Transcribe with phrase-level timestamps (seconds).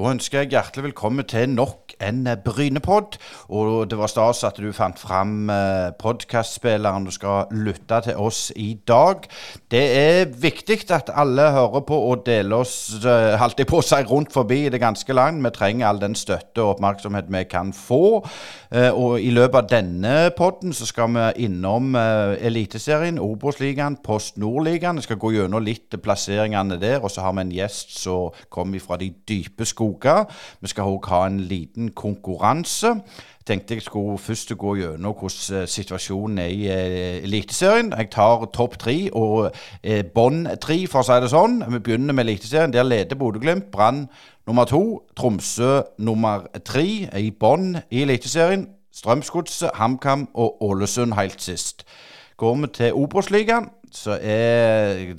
[0.00, 3.18] Da ønsker jeg hjertelig velkommen til nok en Brynepod.
[3.48, 8.50] Og det var stas at du fant fram eh, podkastspilleren du skal lytte til oss
[8.56, 9.26] i dag.
[9.70, 12.74] Det er viktig at alle hører på og deler oss
[13.04, 15.42] eh, holdt jeg på å si, rundt forbi i det ganske land.
[15.44, 18.20] Vi trenger all den støtte og oppmerksomhet vi kan få.
[18.70, 25.02] Eh, og i løpet av denne podden så skal vi innom Eliteserien, Obos-ligaen, Post Nord-ligaen.
[25.04, 27.00] Skal gå gjennom litt plasseringene der.
[27.04, 30.26] Og så har vi en gjest som kommer fra de dype skoger.
[30.60, 32.94] Vi skal òg ha en liten konkurranse.
[33.40, 37.92] Jeg tenkte jeg skulle først gå gjennom hvordan eh, situasjonen er i eh, Eliteserien.
[37.96, 39.50] Jeg tar topp tre og
[39.82, 41.62] eh, bånn tre, for å si det sånn.
[41.72, 42.74] Vi begynner med Eliteserien.
[42.74, 43.70] Der leder Bodø-Glimt.
[43.72, 44.04] Brann
[44.46, 45.02] nummer to.
[45.16, 48.68] Tromsø nummer tre i bånn i Eliteserien.
[48.94, 51.86] Strømsgodset, HamKam og Ålesund helt sist.
[52.36, 55.14] Går vi til Obos-ligaen, så er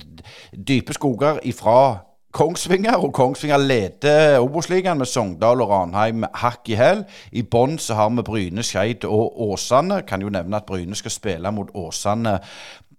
[0.68, 7.02] dype skoger ifra Kongsvinger, og Kongsvinger leder Obos-ligaen med Sogndal og Ranheim hakk i hæl.
[7.32, 10.00] I bånn så har vi Bryne, Skeid og Åsane.
[10.08, 12.38] Kan jo nevne at Bryne skal spille mot Åsane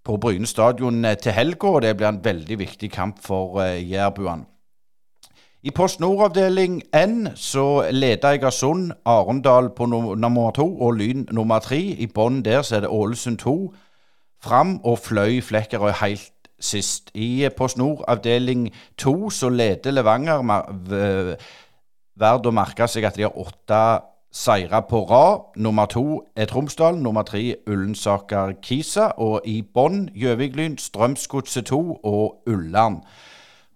[0.06, 4.46] på Bryne stadion til helga, og det blir en veldig viktig kamp for uh, jærbuene.
[5.64, 11.80] I Post Nord-avdeling N så leder Egersund Arendal på nummer to og Lyn nummer tre.
[11.80, 13.74] I bånn der så er det Ålesund 2.
[14.44, 16.33] Fram og Fløy Flekkerøy helt
[16.64, 17.12] sist.
[17.14, 20.42] I Post Nord avdeling to så leder Levanger
[22.14, 23.84] Verdt å merke seg at de har åtte
[24.34, 25.54] seire på rad.
[25.56, 29.12] Nummer to er Tromsdal, nummer tre Ullensaker Kisa.
[29.18, 33.02] Og i bånn Gjøvik-Lyn, Strømsgodset 2 og Ullern.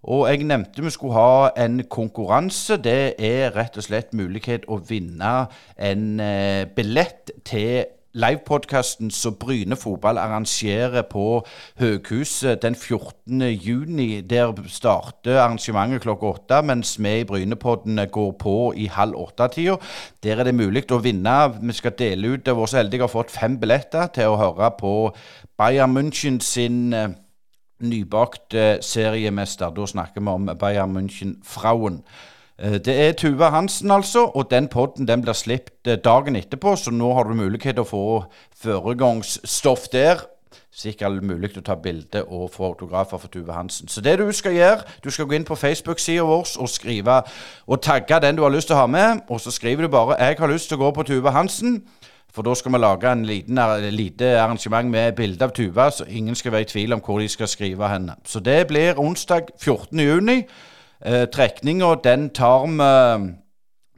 [0.08, 2.78] Og jeg nevnte vi skulle ha en konkurranse.
[2.78, 5.34] Det er rett og slett mulighet å vinne
[5.76, 11.46] en eh, billett til livepodkasten som Bryne fotball arrangerer på
[11.80, 13.42] Høghuset den 14.
[13.42, 14.22] juni.
[14.22, 19.78] Der starter arrangementet klokka åtte, mens vi i Brynepodden går på i halv åtte-tida.
[20.24, 21.38] Der er det mulig å vinne.
[21.62, 24.94] Vi skal dele ut Våre så heldige har fått fem billetter til å høre på
[25.58, 27.12] Bayern München sin eh,
[27.84, 29.70] nybakte seriemester.
[29.76, 32.02] Da snakker vi om Bayern München Frauen.
[32.60, 36.76] Eh, det er Tuva Hansen, altså, og den podden den blir sluppet eh, dagen etterpå,
[36.76, 38.06] så nå har du mulighet til å få
[38.64, 40.24] foregangsstoff der.
[40.74, 43.88] Sikkert mulig å ta bilde og få autografer for Tuve Hansen.
[43.90, 47.22] Så det du skal gjøre, du skal gå inn på Facebook-sida vår og skrive
[47.68, 50.18] og tagge den du har lyst til å ha med, og så skriver du bare
[50.20, 51.82] 'Jeg har lyst til å gå på Tuve Hansen'.
[52.34, 53.58] For da skal vi lage en liten,
[53.96, 57.28] lite arrangement med bilde av Tuva, så ingen skal være i tvil om hvor de
[57.28, 58.16] skal skrive henne.
[58.26, 60.00] Så det blir onsdag 14.
[60.00, 60.46] juni.
[61.06, 63.34] Eh, Trekninga den tar vi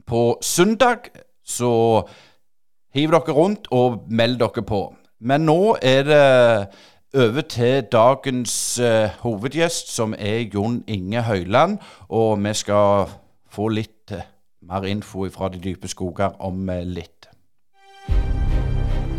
[0.06, 1.10] på søndag,
[1.44, 2.02] så
[2.94, 4.94] hiv dere rundt og meld dere på.
[5.20, 6.68] Men nå er det
[7.14, 11.78] over til dagens uh, hovedgjest, som er Jon Inge Høyland.
[12.08, 13.10] Og vi skal
[13.50, 14.22] få litt uh,
[14.62, 17.28] mer info fra de dype skoger om uh, litt.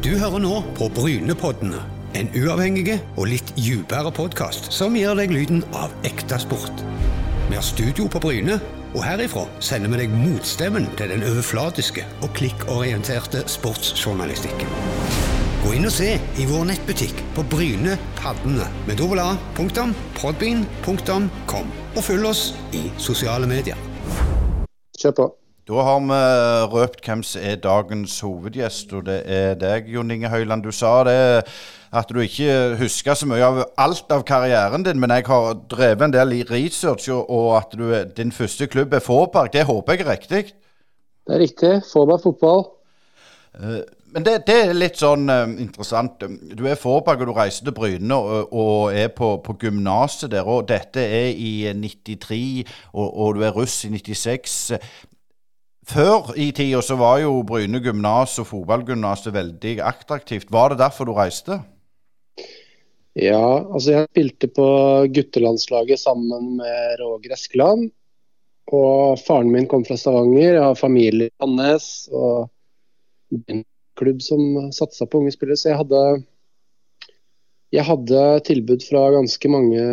[0.01, 1.83] Du hører nå på Brynepoddene.
[2.15, 6.83] En uavhengig og litt dypere podkast som gir deg lyden av ekte sport.
[7.49, 8.55] Vi har studio på Bryne,
[8.91, 14.69] og herifra sender vi deg motstemmen til den overflatiske og klikkorienterte sportsjournalistikken.
[15.61, 21.65] Gå inn og se i vår nettbutikk på Bryne Paddene med www.podbean.com,
[21.95, 23.77] og følg oss i sosiale medier.
[24.97, 25.40] Kjør på.
[25.71, 26.15] Da har vi
[26.73, 30.65] røpt hvem som er dagens hovedgjest, og det er deg, Jon Inge Høyland.
[30.65, 31.13] Du sa det
[31.95, 36.03] at du ikke husker så mye av alt av karrieren din, men jeg har drevet
[36.09, 37.87] en del i research, og at du,
[38.17, 39.53] din første klubb er Fåberg.
[39.53, 40.43] Det håper jeg er riktig?
[41.27, 41.71] Det er riktig.
[41.87, 42.65] Fåberg fotball.
[43.55, 43.79] Uh,
[44.11, 46.25] men det, det, er litt sånn uh, interessant.
[46.51, 50.43] Du er Fåberg, og du reiser til Bryne og, og er på, på gymnaset der.
[50.43, 54.59] og Dette er i 93, og, og du er russ i 96.
[55.89, 60.51] Før i tida så var jo Bryne gymnas og fotballgymnaset veldig attraktivt.
[60.53, 61.57] Var det derfor du reiste?
[63.17, 64.67] Ja, altså jeg spilte på
[65.11, 67.89] guttelandslaget sammen med Roger Eskeland.
[68.71, 72.47] Og faren min kom fra Stavanger, jeg har familie i Annes og
[73.51, 73.65] en
[73.99, 75.59] klubb som satsa på unge spillere.
[75.59, 76.03] Så jeg hadde,
[77.75, 79.83] jeg hadde tilbud fra ganske mange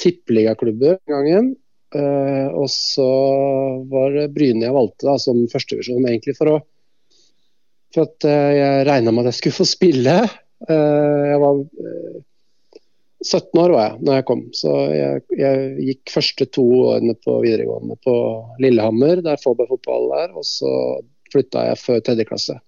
[0.00, 1.54] tippeligaklubber den gangen.
[1.96, 3.08] Uh, og så
[3.88, 6.56] var det Bryne jeg valgte da, som førstevisjon, egentlig for å
[7.94, 10.16] for at uh, jeg regna med at jeg skulle få spille.
[10.68, 11.62] Uh, jeg var
[13.24, 17.38] 17 år var jeg når jeg kom, så jeg, jeg gikk første to årene på
[17.44, 18.16] videregående på
[18.62, 20.70] Lillehammer, der Fåberg fotball er, og så
[21.32, 22.58] flytta jeg før tredje klasse.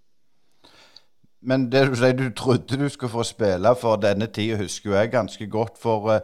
[1.44, 5.12] Men det du sier, du trodde du skulle få spille for denne tida, husker jeg
[5.12, 5.76] ganske godt.
[5.78, 6.18] For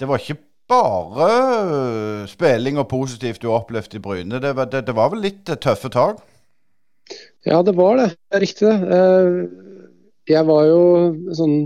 [0.00, 4.40] det var ikke bare øh, spilling og positivt du opplevde i Bryne.
[4.42, 6.22] Det var, det, det var vel litt tøffe tak?
[7.44, 8.08] Ja, det var det.
[8.16, 9.02] Det er riktig, det.
[10.24, 10.84] Jeg var jo
[11.36, 11.56] sånn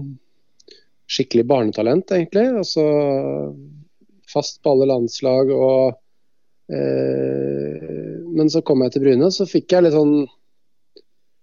[1.09, 2.49] skikkelig barnetalent, egentlig.
[2.59, 2.85] Altså
[4.29, 5.95] fast på alle landslag og
[6.75, 10.27] eh, Men så kom jeg til Bryne, så fikk jeg litt sånn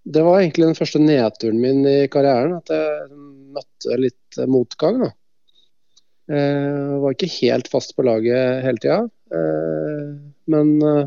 [0.05, 2.59] Det var egentlig den første nedturen min i karrieren.
[2.59, 3.21] At jeg
[3.55, 4.99] møtte litt motgang.
[5.01, 5.13] da.
[6.25, 9.01] Eh, var ikke helt fast på laget hele tida.
[9.33, 10.13] Eh,
[10.51, 11.03] men eh,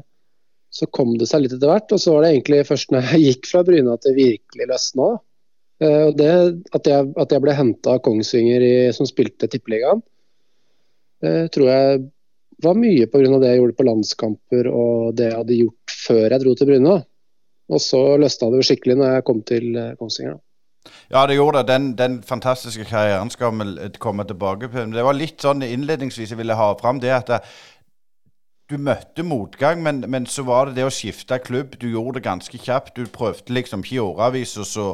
[0.71, 1.95] så kom det seg litt etter hvert.
[1.95, 5.09] Og så var det egentlig først når jeg gikk fra Bryne at det virkelig løsna.
[5.83, 6.31] Eh, det,
[6.75, 10.03] at, jeg, at jeg ble henta av Kongsvinger i, som spilte Tippeligaen,
[11.25, 12.01] uh, tror jeg
[12.63, 13.39] var mye pga.
[13.39, 16.99] det jeg gjorde på landskamper og det jeg hadde gjort før jeg dro til Bryne.
[17.69, 20.39] Og så løsna det skikkelig når jeg kom til uh, Kongsvinger.
[20.39, 20.48] Da.
[21.11, 21.69] Ja, det gjorde det.
[21.73, 24.85] Den, den, fantastiske karrieren skal vi komme tilbake på.
[24.93, 27.33] Det var litt sånn innledningsvis jeg ville ha fram det at
[28.69, 31.79] du møtte motgang, men, men, så var det det å skifte klubb.
[31.81, 32.97] Du gjorde det ganske kjapt.
[32.97, 34.89] Du prøvde liksom ikke i årevis, og så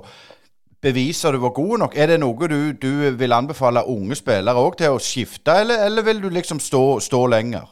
[0.84, 1.96] beviser du var god nok.
[1.96, 6.06] Er det noe du, du vil anbefale unge spillere òg til å skifte, eller, eller,
[6.06, 7.66] vil du liksom stå, stå, lenger?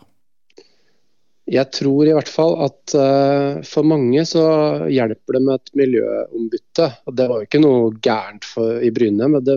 [1.50, 4.43] Jeg tror i hvert fall at uh, for mange så
[4.87, 6.89] hjelper det med et miljøombytte.
[7.11, 9.56] Og det var jo ikke noe gærent for, i Bryne, men det,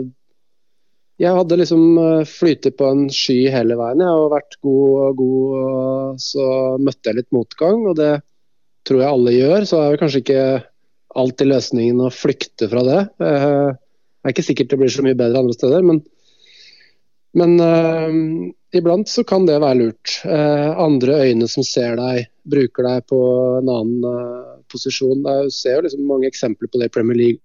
[1.22, 5.22] jeg hadde liksom uh, flytet på en sky hele veien jeg, og vært god og
[5.22, 5.60] god.
[5.62, 6.48] Og så
[6.82, 8.16] møtte jeg litt motgang, og det
[8.86, 9.70] tror jeg alle gjør.
[9.70, 10.48] Så er jo kanskje ikke
[11.16, 13.00] alltid løsningen å flykte fra det.
[13.22, 13.78] Uh,
[14.26, 16.02] det er ikke sikkert det blir så mye bedre andre steder, men,
[17.36, 18.12] men uh,
[18.76, 20.14] iblant så kan det være lurt.
[20.24, 23.20] Uh, andre øyne som ser deg, bruker deg på
[23.60, 25.26] en annen uh, posisjon.
[25.28, 27.42] Jeg ser jo liksom mange eksempler på det i Premier League.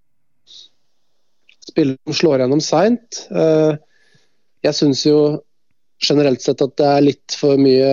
[1.67, 3.19] Spillere som slår gjennom seint.
[4.65, 5.19] jeg syns jo
[6.01, 7.91] generelt sett at det er litt for mye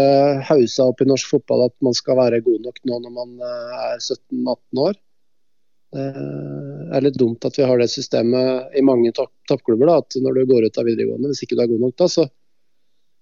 [0.49, 4.01] hausa opp i norsk fotball at man skal være god nok nå når man er
[4.01, 4.97] 17-18 år.
[5.93, 6.07] Det
[6.95, 9.91] er litt dumt at vi har det systemet i mange toppklubber.
[9.97, 12.27] at når du går ut av videregående, hvis ikke du er god nok da, så,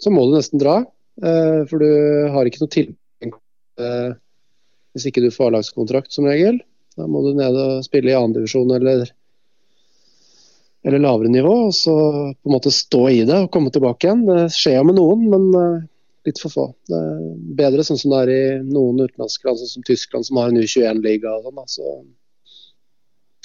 [0.02, 0.78] så må du nesten dra.
[1.22, 1.90] Eh, for du
[2.32, 3.36] har ikke noe tilgang
[3.80, 4.16] eh,
[4.96, 6.60] hvis ikke du får A-lagskontrakt som regel.
[6.96, 9.04] Da må du ned og spille i annendivisjon eller,
[10.88, 11.54] eller lavere nivå.
[11.68, 11.96] Og så
[12.32, 14.24] på en måte stå i det og komme tilbake igjen.
[14.28, 15.84] Det skjer jo med noen, men eh,
[16.28, 16.68] litt for få.
[16.88, 17.24] Det er
[17.60, 20.62] bedre sånn som det er i noen utenlandske land, sånn som Tyskland, som har en
[20.62, 21.36] U21-liga.
[21.36, 21.68] og sånn.
[21.76, 21.96] Så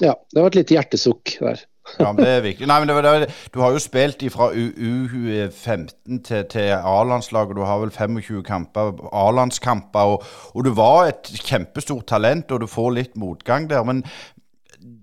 [0.01, 1.61] ja, det var et lite hjertesukk der.
[1.99, 2.67] ja, men det er viktig.
[2.69, 7.57] Nei, men det var, det var, Du har jo spilt fra U15 til, til A-landslaget.
[7.57, 10.13] Du har vel 25 kamper, A-landskamper.
[10.15, 13.83] Og, og, du var et kjempestort talent, og du får litt motgang der.
[13.83, 14.05] Men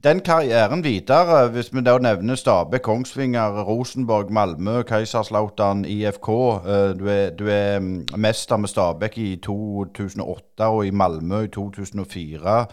[0.04, 7.06] den karrieren videre, hvis vi da nevner Stabæk, Kongsvinger, Rosenborg, Malmö, Kaiserslautern, IFK eh, Du
[7.06, 12.66] er, du er mm, mester med Stabæk i 2008 og i Malmö i 2004.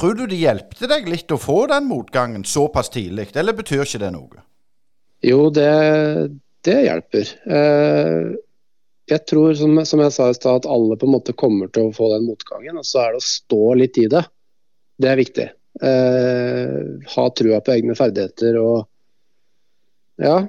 [0.00, 4.00] Tror du det hjelpte deg litt å få den motgangen såpass tidlig, eller betyr ikke
[4.00, 4.44] det noe?
[5.20, 5.66] Jo, det,
[6.64, 7.32] det hjelper.
[7.44, 8.30] Eh,
[9.12, 11.92] jeg tror, som, jeg sa i stad, at alle på en måte kommer til å
[11.92, 12.80] få den motgangen.
[12.80, 14.24] Og så er det å stå litt i det.
[14.96, 15.48] Det er viktig.
[15.84, 16.80] Eh,
[17.18, 18.86] ha trua på egne ferdigheter og
[20.20, 20.40] ja,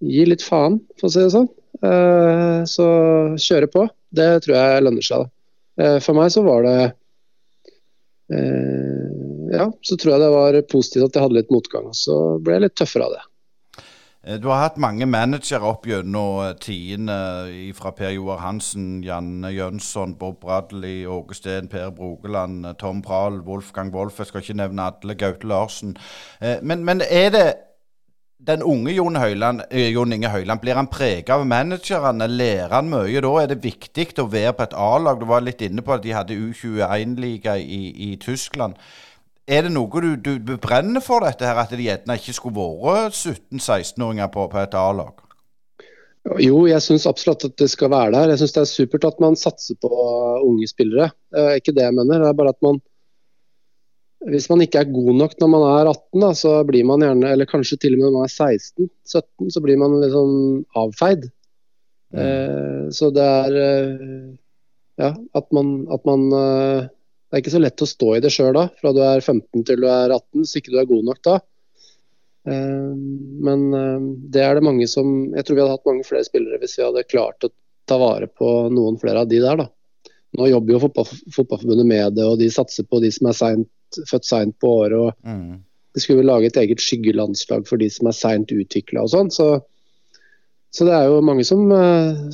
[0.00, 1.52] gi litt faen, for å si det sånn.
[1.84, 2.88] Eh, så
[3.36, 3.84] kjøre på.
[4.16, 5.28] Det tror jeg lønner seg.
[5.28, 5.96] Da.
[6.00, 6.78] For meg så var det
[8.32, 11.90] ja, så tror jeg det var positivt at jeg hadde litt motgang.
[11.96, 13.24] Så ble jeg litt tøffere av det.
[14.24, 17.18] Eh, du har hatt mange managere opp gjennom tiende,
[17.76, 23.92] fra Per Joar Hansen, Janne Jønsson, Bob Bradley, Åge Steen, Per Brogeland, Tom Prahl, Wolfgang
[23.94, 24.18] Wolff.
[24.18, 25.14] Jeg skal ikke nevne alle.
[25.20, 25.96] Gaute Larsen.
[26.40, 27.46] Men, men er det
[28.38, 32.28] den unge Jon, Høyland, eh, Jon Inge Høyland, blir han preget av managerne?
[32.28, 33.32] Lærer han mye da?
[33.40, 35.20] Er det viktig å være på et A-lag?
[35.20, 38.76] Du var litt inne på at de hadde U21-liga i, i, Tyskland.
[39.46, 43.16] Er det noe du, du, brenner for dette her, at det gjerne ikke skulle vært
[43.16, 45.20] 17-16-åringer på, på, et A-lag?
[46.40, 48.32] Jo, jeg syns absolutt at det skal være der.
[48.32, 49.90] Jeg syns det er supert at man satser på
[50.40, 51.10] unge spillere.
[51.32, 52.24] Det er ikke det jeg mener.
[52.24, 52.80] Det er bare at man
[54.30, 57.32] hvis man ikke er god nok når man er 18, da, så blir man gjerne,
[57.34, 60.38] eller kanskje til og med når man er 16-17, så blir man litt sånn
[60.80, 61.26] avfeid.
[62.14, 62.20] Mm.
[62.24, 64.28] Eh, så det er eh,
[65.02, 68.30] ja, at man, at man eh, Det er ikke så lett å stå i det
[68.30, 71.08] sjøl da, fra du er 15 til du er 18, hvis ikke du er god
[71.08, 71.38] nok da.
[72.46, 72.92] Eh,
[73.48, 76.60] men eh, det er det mange som Jeg tror vi hadde hatt mange flere spillere
[76.62, 77.50] hvis vi hadde klart å
[77.88, 79.66] ta vare på noen flere av de der, da.
[80.34, 83.68] Nå jobber jo fotball, Fotballforbundet med det, og de satser på de som er sent
[84.10, 84.96] født seint på året.
[84.98, 85.60] og mm.
[85.94, 89.30] De skulle lage et eget skyggelandslag for de som er seint utvikla og sånn.
[89.34, 89.48] Så,
[90.74, 91.68] så det er jo mange som,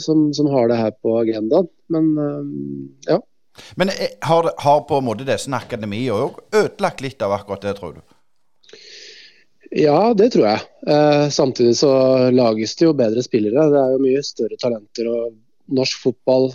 [0.01, 1.69] som, som, har det her på agendaen.
[1.93, 2.09] Men
[3.05, 3.19] ja.
[3.77, 3.93] Men
[4.25, 8.01] har, har på en måte disse akademiene òg ødelagt litt av akkurat det, tror du?
[9.71, 10.63] Ja, det tror jeg.
[10.87, 11.93] Eh, samtidig så
[12.35, 13.69] lages det jo bedre spillere.
[13.71, 15.07] Det er jo mye større talenter.
[15.07, 15.37] og
[15.71, 16.51] Norsk fotball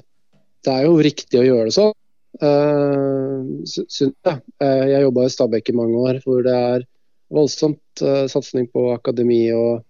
[0.66, 2.05] Det er jo riktig å gjøre det sånn, eh,
[2.42, 4.36] jeg.
[4.62, 6.88] Eh, jeg jobba i Stabekk i mange år, hvor det er
[7.34, 9.84] voldsomt eh, satsing på akademi og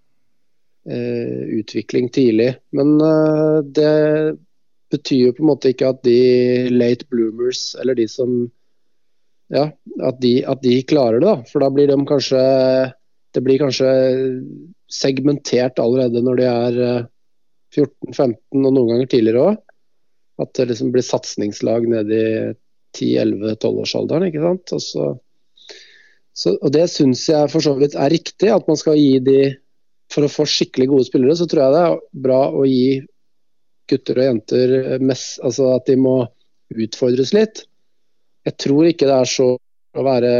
[0.89, 2.55] eh, utvikling tidlig.
[2.75, 3.95] Men eh, det
[4.93, 6.19] betyr jo på en måte ikke at de
[6.71, 8.45] late bloomers, eller de som
[9.53, 9.67] ja,
[10.01, 11.27] at de, at de klarer det.
[11.27, 12.45] da, For da blir de kanskje
[13.35, 13.89] det blir kanskje
[14.91, 16.77] segmentert allerede når de er
[17.75, 19.61] 14-15 eh, og noen ganger tidligere òg.
[20.41, 22.31] At det liksom blir satsingslag nede i
[22.95, 24.27] 10-11-12-årsalderen.
[24.29, 24.73] ikke sant?
[24.75, 25.09] Og, så,
[26.35, 28.51] så, og Det syns jeg for så vidt er riktig.
[28.51, 29.39] At man skal gi de
[30.13, 32.99] For å få skikkelig gode spillere, så tror jeg det er bra å gi
[33.89, 36.19] gutter og jenter mest Altså at de må
[36.75, 37.63] utfordres litt.
[38.45, 40.31] Jeg tror ikke det er så å være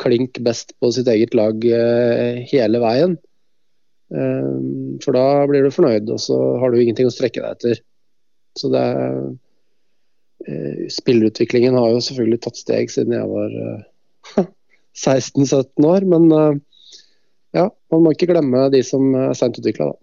[0.00, 3.16] klink best på sitt eget lag eh, hele veien.
[4.14, 4.54] Eh,
[5.04, 7.82] for da blir du fornøyd, og så har du ingenting å strekke deg etter.
[8.58, 9.18] Så det er
[10.46, 13.58] eh, Spillerutviklingen har jo selvfølgelig tatt steg siden jeg var
[15.04, 16.28] 16-17 år, men
[17.54, 19.98] ja, man må ikke glemme de som er seint utvikla, da.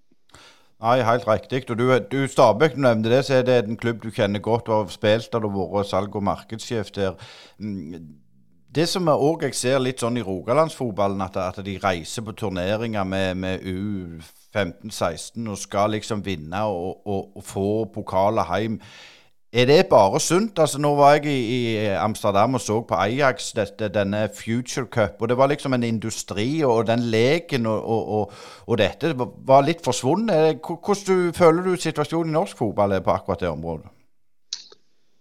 [0.81, 1.62] Nei, helt riktig.
[1.70, 4.70] Og du, du Stabæk, du nevnte det, så er det en klubb du kjenner godt
[4.70, 7.13] og har spilt der du har vært salg- og markedssjef der.
[8.75, 13.04] Det som òg jeg ser litt sånn i rogalandsfotballen, at, at de reiser på turneringer
[13.04, 18.80] med, med U15-16 og skal liksom vinne og, og, og få pokaler hjem.
[19.51, 20.56] Er det bare sunt?
[20.63, 25.20] Altså, nå var jeg i, i Amsterdam og så på Ajax, dette, denne Future Cup.
[25.20, 28.32] og Det var liksom en industri, og den leken og, og,
[28.68, 30.63] og dette var litt forsvunnet.
[30.63, 33.92] Hvordan føler du situasjonen i norsk fotball er på akkurat det området?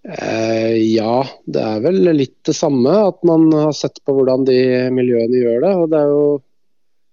[0.03, 2.93] Eh, ja, det er vel litt det samme.
[3.11, 4.61] At man har sett på hvordan de
[4.95, 5.75] miljøene gjør det.
[5.77, 6.23] og det er jo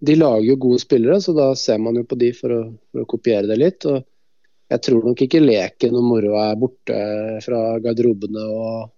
[0.08, 2.60] De lager jo gode spillere, så da ser man jo på de for å,
[2.92, 3.86] for å kopiere det litt.
[3.90, 4.04] og
[4.70, 7.00] Jeg tror nok ikke leken og moroa er borte
[7.42, 8.44] fra garderobene.
[8.46, 8.92] og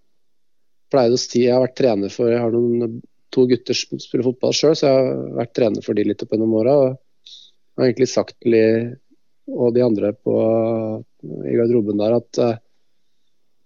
[0.91, 4.25] pleide å si, Jeg har vært trener for Jeg har noen, to gutter som spiller
[4.25, 6.74] fotball sjøl, så jeg har vært trener for de litt opp gjennom åra.
[6.81, 6.98] Og
[7.77, 8.63] har egentlig sagt til de
[9.50, 10.34] og de andre på,
[11.24, 12.39] i garderoben der at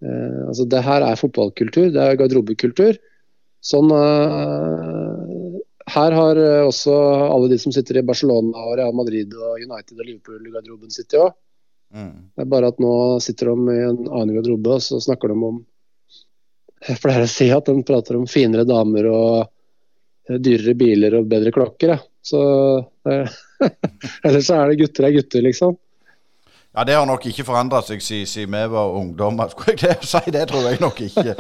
[0.04, 3.00] uh, altså det her er fotballkultur, det er garderobekultur.
[3.64, 5.60] Sånn, uh,
[5.94, 6.94] her har uh, også
[7.30, 10.94] alle de som sitter i Barcelona, og Real Madrid, og United og Liverpool i garderoben
[10.94, 11.34] sittet òg.
[11.94, 12.14] Mm.
[12.34, 15.36] Det er bare at nå sitter de i en annen garderobe og så snakker de
[15.46, 15.60] om
[16.88, 21.54] Jeg pleier å si at de prater om finere damer og dyrere biler og bedre
[21.54, 21.94] klokker.
[21.94, 22.00] Ja.
[22.24, 22.42] Så
[24.26, 25.78] Ellers så er det gutter er gutter, liksom.
[26.74, 29.52] Ja, Det har nok ikke forandra seg siden, vi var ungdommer.
[29.54, 30.32] Skulle jeg det si?
[30.34, 31.36] Det tror jeg nok ikke.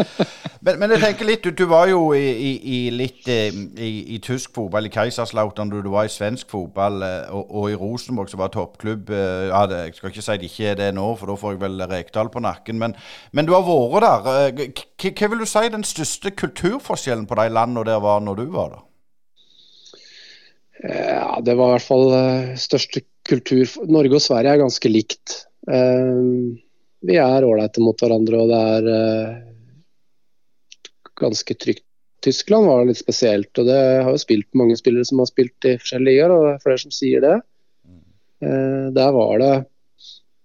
[0.61, 3.49] Men, men jeg tenker litt, du, du var jo i, i, i litt eh,
[3.81, 7.79] i, tysk fotball, i Keiserslautern, du, du var i svensk fotball, eh, og, og i
[7.81, 9.09] Rosenborg, som var toppklubb.
[9.09, 11.55] Eh, ja, det, Jeg skal ikke si det ikke er det nå, for da får
[11.55, 12.77] jeg vel Rekdal på nakken.
[12.83, 12.93] Men,
[13.33, 14.75] men du har vært der.
[15.17, 18.75] Hva vil du si den største kulturforskjellen på de landene der var når du var
[18.75, 18.85] der?
[20.93, 22.07] Ja, Det var i hvert fall
[22.59, 25.39] største kultur Norge og Sverige er ganske likt.
[25.69, 26.53] Uh,
[27.03, 29.41] vi er ålreite mot hverandre, og det er uh,
[31.19, 31.85] ganske trygt.
[32.23, 35.75] Tyskland var litt spesielt, og det har jo spilt mange spillere som har spilt i
[35.75, 37.37] forskjellige ligaer, og det er flere som sier det.
[38.43, 39.53] Uh, der var det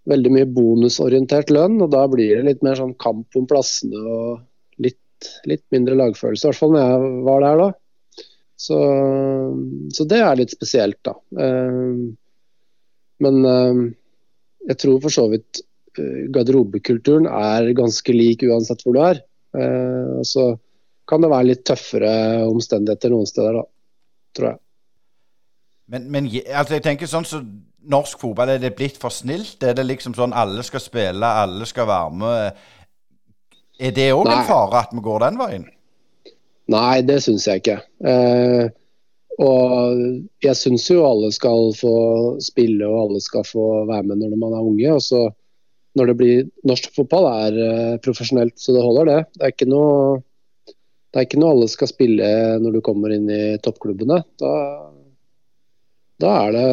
[0.09, 4.83] veldig mye bonusorientert lønn, og da blir det litt mer sånn kamp om plassene og
[4.83, 6.47] litt, litt mindre lagfølelse.
[6.47, 7.69] I hvert fall når jeg var der da.
[8.59, 8.79] Så,
[9.95, 11.15] så det er litt spesielt, da.
[11.39, 12.09] Uh,
[13.25, 13.83] men uh,
[14.69, 15.63] jeg tror for så vidt
[15.99, 19.23] uh, garderobekulturen er ganske lik uansett hvor du er.
[19.57, 20.53] Uh, så
[21.09, 22.13] kan det være litt tøffere
[22.49, 23.65] omstendigheter noen steder, da,
[24.37, 24.61] tror jeg.
[25.89, 27.41] Men, men altså, jeg tenker sånn så
[27.89, 29.63] norsk fotball, er det blitt for snilt?
[29.65, 32.61] Er det liksom sånn alle skal spille, alle skal være med?
[33.79, 35.65] Er det òg en fare at vi går den veien?
[36.69, 37.79] Nei, det syns jeg ikke.
[38.05, 38.69] Eh,
[39.39, 40.01] og
[40.43, 41.95] jeg syns jo alle skal få
[42.43, 44.95] spille og alle skal få være med når man er unge.
[44.97, 45.29] og så
[45.99, 49.21] når det blir Norsk fotball er uh, profesjonelt, så det holder, det.
[49.35, 50.21] Det er, ikke noe,
[50.69, 52.29] det er ikke noe alle skal spille
[52.63, 54.21] når du kommer inn i toppklubbene.
[54.39, 54.53] Da,
[56.23, 56.69] da er det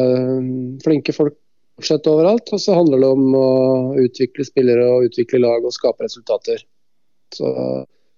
[0.84, 1.38] flinke folk
[1.76, 2.52] fortsatt overalt.
[2.54, 3.50] Og så handler det om å
[4.04, 6.62] utvikle spillere og utvikle lag og skape resultater.
[7.34, 7.50] Så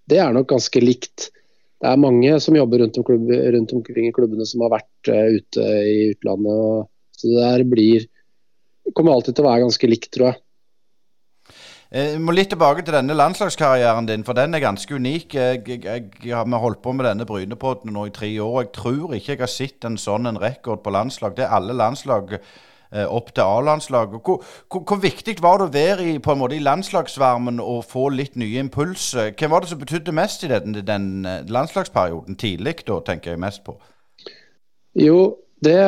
[0.08, 1.30] det er nok ganske likt
[1.78, 5.10] det er mange som jobber rundt, om klubb, rundt omkring i klubbene som har vært
[5.12, 6.62] uh, ute i utlandet.
[6.68, 8.06] Og, så det der blir
[8.96, 10.40] kommer alltid til å være ganske likt, tror jeg.
[11.88, 15.36] Eh, må litt tilbake til denne landslagskarrieren din, for den er ganske unik.
[15.38, 18.66] Jeg, jeg, jeg har holdt på med denne Brynepodden nå i tre år.
[18.66, 21.36] Jeg tror ikke jeg har sett en sånn en rekord på landslag.
[21.36, 22.50] Det er alle landslag eh,
[22.90, 24.20] opp til A-landslaget.
[24.24, 27.84] Hvor, hvor, hvor, viktig var det å være i, på en måte, i landslagsvarmen og
[27.90, 29.34] få litt nye impulser?
[29.36, 32.38] Hvem var det som betydde mest i den, den eh, landslagsperioden?
[32.40, 33.76] Tidlig, da, tenker jeg mest på.
[34.98, 35.20] Jo,
[35.64, 35.78] det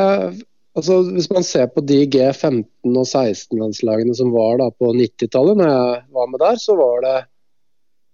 [0.79, 5.71] Altså, hvis man ser på de G15- og 16-landslagene som var da på 90-tallet, når
[5.71, 7.17] jeg var med der, så var det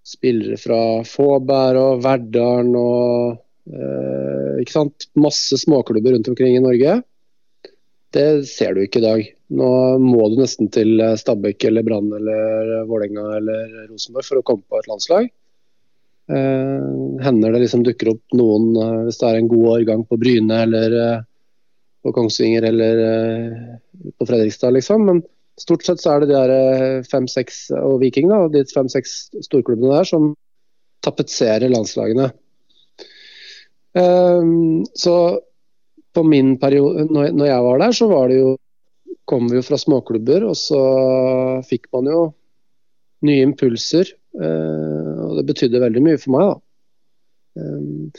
[0.07, 3.37] spillere fra Fåberg og Verdalen og
[3.69, 5.09] eh, ikke sant?
[5.19, 6.97] masse småklubber rundt omkring i Norge.
[8.17, 9.25] Det ser du ikke i dag.
[9.61, 9.71] Nå
[10.01, 14.81] må du nesten til Stabæk eller Brann eller Vålerenga eller Rosenborg for å komme på
[14.81, 15.29] et landslag.
[16.27, 16.87] Eh,
[17.23, 20.57] hender det liksom dukker opp noen eh, hvis det er en god årgang på Bryne
[20.65, 21.21] eller eh,
[22.03, 23.03] på Kongsvinger eller
[24.19, 25.05] på Fredrikstad, liksom.
[25.07, 25.23] Men
[25.61, 29.95] stort sett så er det de her eh, fem-seks og Viking, da, de fem-seks storklubbene
[29.95, 30.33] der som
[31.07, 32.31] tapetserer landslagene.
[33.97, 34.53] Eh,
[34.99, 35.17] så
[36.17, 38.55] på min periode, når, jeg var der, så var det jo
[39.27, 40.81] kom vi jo fra småklubber, og så
[41.67, 42.21] fikk man jo
[43.27, 44.13] nye impulser.
[44.37, 46.57] Uh, og det betydde veldig mye for meg, da.
[47.57, 48.11] Um,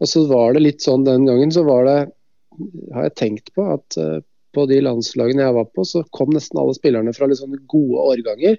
[0.00, 1.98] og så var det litt sånn den gangen, så var det
[2.94, 4.20] har jeg tenkt på at uh,
[4.56, 8.56] på de landslagene jeg var på, så kom nesten alle spillerne fra sånne gode årganger.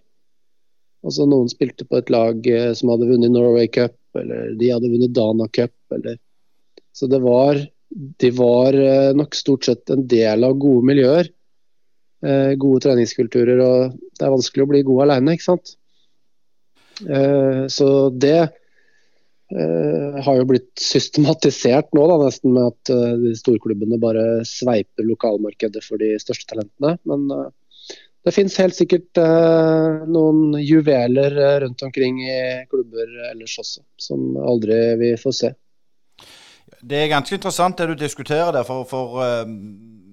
[1.08, 2.46] Altså Noen spilte på et lag
[2.78, 5.74] som hadde vunnet Norway Cup, eller de hadde vunnet Dana Cup.
[5.96, 6.20] Eller...
[6.94, 7.58] Så det var,
[7.90, 11.34] de var uh, nok stort sett en del av gode miljøer.
[12.58, 13.60] gode treningskulturer.
[13.62, 15.76] og Det er vanskelig å bli god alene, ikke sant.
[17.70, 18.40] så det
[20.26, 22.92] har jo blitt systematisert nå, da, nesten med at
[23.22, 26.96] de storklubbene bare sveiper lokalmarkedet for de største talentene.
[27.06, 27.30] Men
[28.26, 29.22] det finnes helt sikkert
[30.10, 32.42] noen juveler rundt omkring i
[32.74, 35.54] klubber ellers også, som aldri vi får se.
[36.82, 39.22] Det er ganske interessant det du diskuterer der, for, for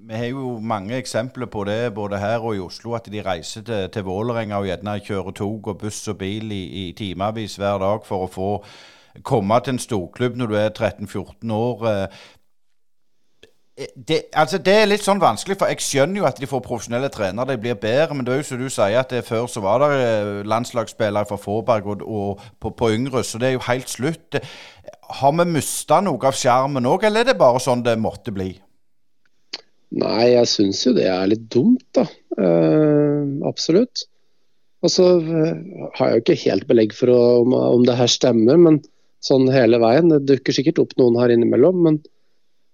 [0.08, 3.62] vi har jo mange eksempler på det både her og i Oslo, at de reiser
[3.62, 7.78] til, til Vålerenga og gjerne kjører tog og buss og bil i, i timevis hver
[7.80, 8.48] dag for å få
[9.24, 11.86] komme til en storklubb når du er 13-14 år.
[13.76, 16.62] Eh, det, altså det, er litt sånn vanskelig, for jeg skjønner jo at de får
[16.62, 18.14] profesjonelle trenere, de blir bedre.
[18.14, 21.28] Men det er jo som du sier, at det, før så var det eh, landslagsspillere
[21.30, 24.38] fra Fåberg og, og på, på, yngre, så det er jo helt slutt.
[25.20, 28.52] Har vi mista noe av sjarmen òg, eller er det bare sånn det måtte bli?
[29.94, 32.06] Nei, jeg syns jo det er litt dumt, da.
[32.34, 34.08] Uh, absolutt.
[34.82, 35.52] Og så uh,
[35.94, 38.80] har jeg jo ikke helt belegg for å, om, om det her stemmer, men
[39.24, 40.10] sånn hele veien.
[40.10, 42.00] Det dukker sikkert opp noen her innimellom, men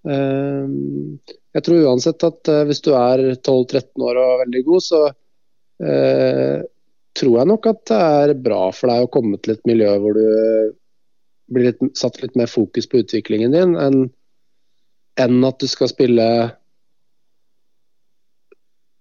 [0.08, 5.00] jeg tror uansett at eh, hvis du er 12-13 år og veldig god, så
[5.84, 6.62] eh,
[7.18, 10.16] tror jeg nok at det er bra for deg å komme til et miljø hvor
[10.16, 10.24] du
[11.50, 14.06] blir litt, satt litt mer fokus på utviklingen din, enn,
[15.20, 16.26] enn at du skal spille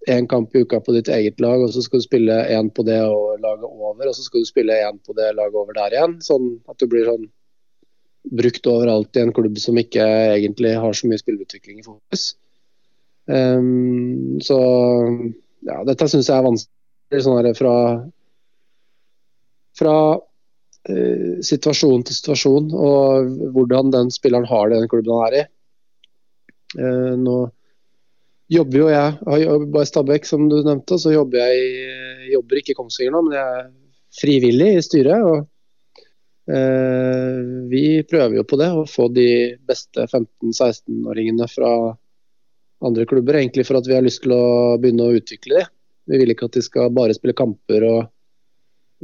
[0.09, 2.83] én kamp i uka på ditt eget lag, og så skal du spille én på
[2.87, 5.95] det og laget over, og så skal du spille én på det laget over der
[5.95, 6.15] igjen.
[6.25, 7.27] Sånn at du blir sånn
[8.29, 12.31] brukt overalt i en klubb som ikke egentlig har så mye spillerutvikling i fokus.
[13.29, 14.57] Um, så
[15.67, 17.75] ja, dette syns jeg er vanskelig sånn fra,
[19.77, 25.29] fra uh, situasjon til situasjon, og hvordan den spilleren har det i den klubben han
[25.29, 25.45] er i.
[26.79, 27.37] Uh, nå
[28.49, 29.17] jobber jo jeg,
[29.69, 33.35] bare i Stabæk som du nevnte, så jobber jeg jobber ikke i Kongsvinger nå, men
[33.37, 33.67] jeg er
[34.19, 35.21] frivillig i styret.
[35.21, 35.45] og
[36.49, 41.73] vi prøver jo på det, å få de beste 15-16-åringene fra
[42.85, 45.65] andre klubber, egentlig for at vi har lyst til å begynne å utvikle de.
[46.09, 47.99] Vi vil ikke at de skal bare spille kamper og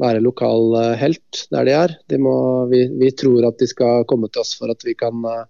[0.02, 1.98] være lokal eh, helt der de er.
[2.12, 2.36] De må,
[2.72, 5.46] vi, vi, tror at de skal komme til oss for at vi kan uh,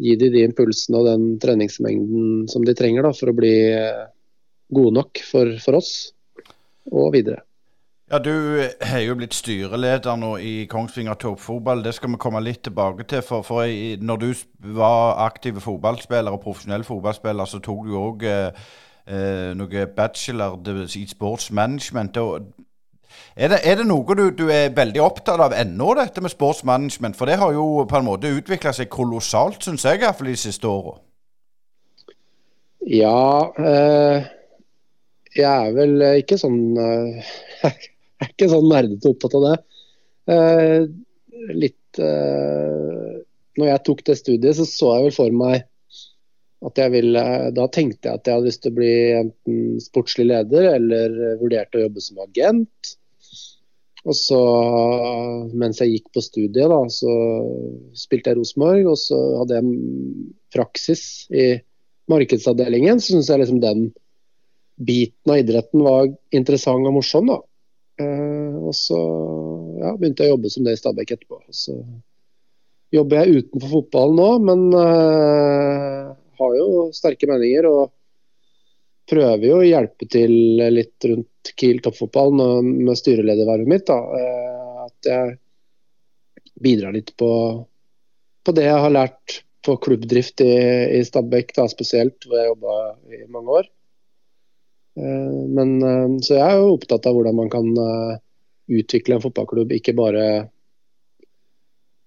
[0.00, 3.56] gi dem de impulsene og den treningsmengden som de trenger da, for å bli
[4.74, 5.92] gode nok for, for oss
[6.90, 7.44] og videre.
[8.10, 11.80] Ja, Du har jo blitt styreleder nå i Kongsvinger toppfotball.
[11.84, 13.22] Det skal vi komme litt tilbake til.
[13.24, 13.64] For, for
[14.04, 14.34] når du
[14.76, 18.66] var aktiv fotballspiller og profesjonell fotballspiller, så tok du òg eh,
[19.08, 22.20] eh, noe bachelor i sportsmanagement.
[23.36, 27.16] Er det, er det, noe du, du, er veldig opptatt av ennå, dette med sportsmanagement?
[27.16, 30.68] For det har jo på en måte utvikla seg kolossalt, syns jeg, iallfall de siste
[30.68, 30.98] åra.
[32.84, 34.28] Ja, eh,
[35.34, 37.34] jeg er vel ikke sånn eh,
[38.24, 39.54] er ikke sånn nerdete opptatt av det.
[40.34, 40.80] Eh,
[41.52, 43.14] litt eh,
[43.60, 45.66] Når jeg tok det studiet, så så jeg vel for meg
[46.64, 50.30] At jeg ville, da tenkte jeg at jeg hadde lyst til å bli enten sportslig
[50.30, 52.94] leder eller vurderte å jobbe som agent.
[54.04, 54.38] Og så,
[55.56, 57.12] mens jeg gikk på studiet, da, så
[57.96, 58.88] spilte jeg Rosenborg.
[58.92, 59.76] Og så hadde jeg
[60.56, 61.50] praksis i
[62.12, 63.00] markedsavdelingen.
[63.00, 63.86] Så syns jeg liksom den
[64.74, 67.40] biten av idretten var interessant og morsom, da.
[68.00, 68.98] Eh, og så
[69.78, 71.40] ja, begynte jeg å jobbe som det i Stabæk etterpå.
[71.54, 71.76] Så
[72.94, 77.66] jobber jeg utenfor fotballen nå, men uh, har jo sterke meninger.
[77.70, 77.92] og
[79.10, 80.32] prøver jo å hjelpe til
[80.72, 82.32] litt rundt Kiel toppfotball
[82.64, 83.86] med styreledervervet mitt.
[83.90, 83.98] Da.
[84.00, 85.34] Uh, at jeg
[86.64, 87.30] bidrar litt på,
[88.44, 90.54] på, det jeg har lært på klubbdrift i,
[90.98, 92.76] i Stabæk, spesielt, hvor jeg jobba
[93.10, 93.70] i mange år.
[94.94, 95.78] Uh, men,
[96.22, 97.70] så jeg er jo opptatt av hvordan man kan
[98.70, 100.24] utvikle en fotballklubb, ikke bare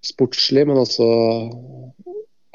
[0.05, 1.05] sportslig, men også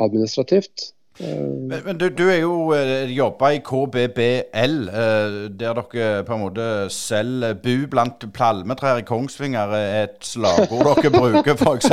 [0.02, 0.92] administrativt.
[1.20, 2.72] Men, men du, du, er jo
[3.12, 10.06] jobba i KBBL, der dere på en måte selger bu blant palmetrær i Kongsvinger, er
[10.06, 11.92] et slagord dere bruker, f.eks.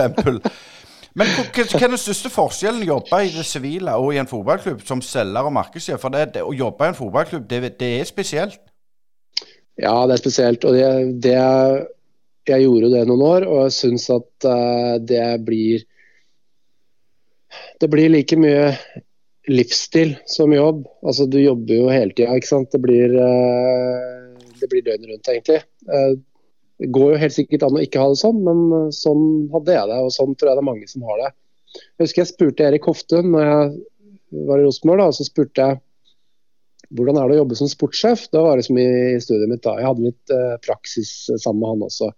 [1.20, 4.86] Men hva er den største forskjellen å jobbe i det sivile og i en fotballklubb
[4.88, 6.00] som selger og markedssjef?
[6.00, 8.62] For det, det, å jobbe i en fotballklubb, det, det, er spesielt?
[9.80, 10.64] Ja, det er spesielt.
[10.64, 10.88] Og det,
[11.26, 11.36] det
[12.50, 15.86] jeg gjorde det noen år, og jeg syns at uh, det blir
[17.82, 18.74] Det blir like mye
[19.50, 20.84] livsstil som jobb.
[21.02, 22.72] Altså, du jobber jo hele tida, ikke sant.
[22.72, 25.64] Det blir, uh, blir døgnet rundt, egentlig.
[25.90, 26.20] Uh,
[26.80, 29.92] det går jo helt sikkert an å ikke ha det sånn, men sånn hadde jeg
[29.92, 31.30] det, og sånn tror jeg det er mange som har det.
[31.76, 35.82] Jeg husker jeg spurte Erik Hofte når jeg var i Rosenborg, så spurte jeg
[36.96, 38.24] hvordan er det å jobbe som sportssjef?
[38.34, 38.88] Det var liksom i
[39.22, 39.76] studiet mitt da.
[39.78, 42.10] Jeg hadde litt eh, praksis sammen med han også.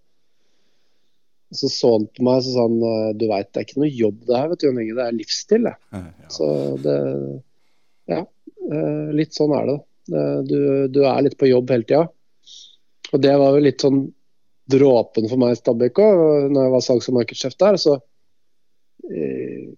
[1.51, 2.77] Så så han på meg og sa han,
[3.19, 4.95] du veit det er ikke noe jobb det her, vet du, Jon Inge.
[4.95, 5.75] Det er livsstil, det.
[5.97, 6.29] Ja.
[6.31, 6.47] Så
[6.85, 6.95] det
[8.11, 9.77] Ja, eh, litt sånn er det.
[10.47, 10.57] Du,
[10.91, 12.05] du er litt på jobb hele tida.
[13.11, 14.05] Og det var jo litt sånn
[14.71, 17.77] dråpen for meg i Stabæk òg, når jeg var salgs- og markedssjef der.
[17.81, 17.97] Så
[19.11, 19.71] eh,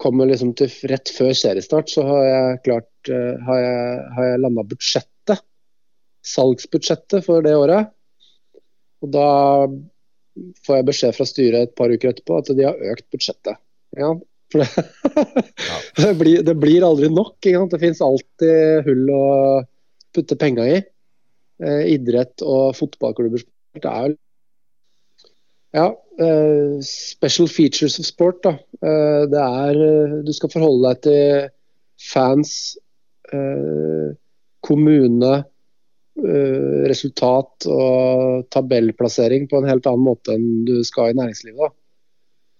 [0.00, 4.44] kommer liksom til rett før seriestart, så har jeg klart eh, Har jeg, har jeg
[4.44, 5.44] landa budsjettet.
[6.24, 7.92] Salgsbudsjettet for det året.
[9.04, 9.28] Og da
[10.64, 13.60] får jeg beskjed fra styret et par uker etterpå at de har økt budsjettet.
[13.94, 14.14] Ja,
[14.50, 14.84] for det,
[16.00, 17.36] det, blir, det, blir, aldri nok.
[17.44, 19.24] Det finnes alltid hull å
[20.14, 20.80] putte penga i.
[21.62, 23.44] Eh, idrett og fotballklubber
[23.82, 24.20] det er jo
[25.74, 28.44] ja, uh, special features of sport.
[28.44, 28.52] da.
[28.78, 31.48] Uh, det er Du skal forholde deg til
[32.12, 32.76] fans,
[33.32, 34.14] eh,
[34.62, 35.32] kommune,
[36.14, 41.58] Eh, resultat og tabellplassering på en helt annen måte enn du skal i næringslivet.
[41.58, 41.74] da.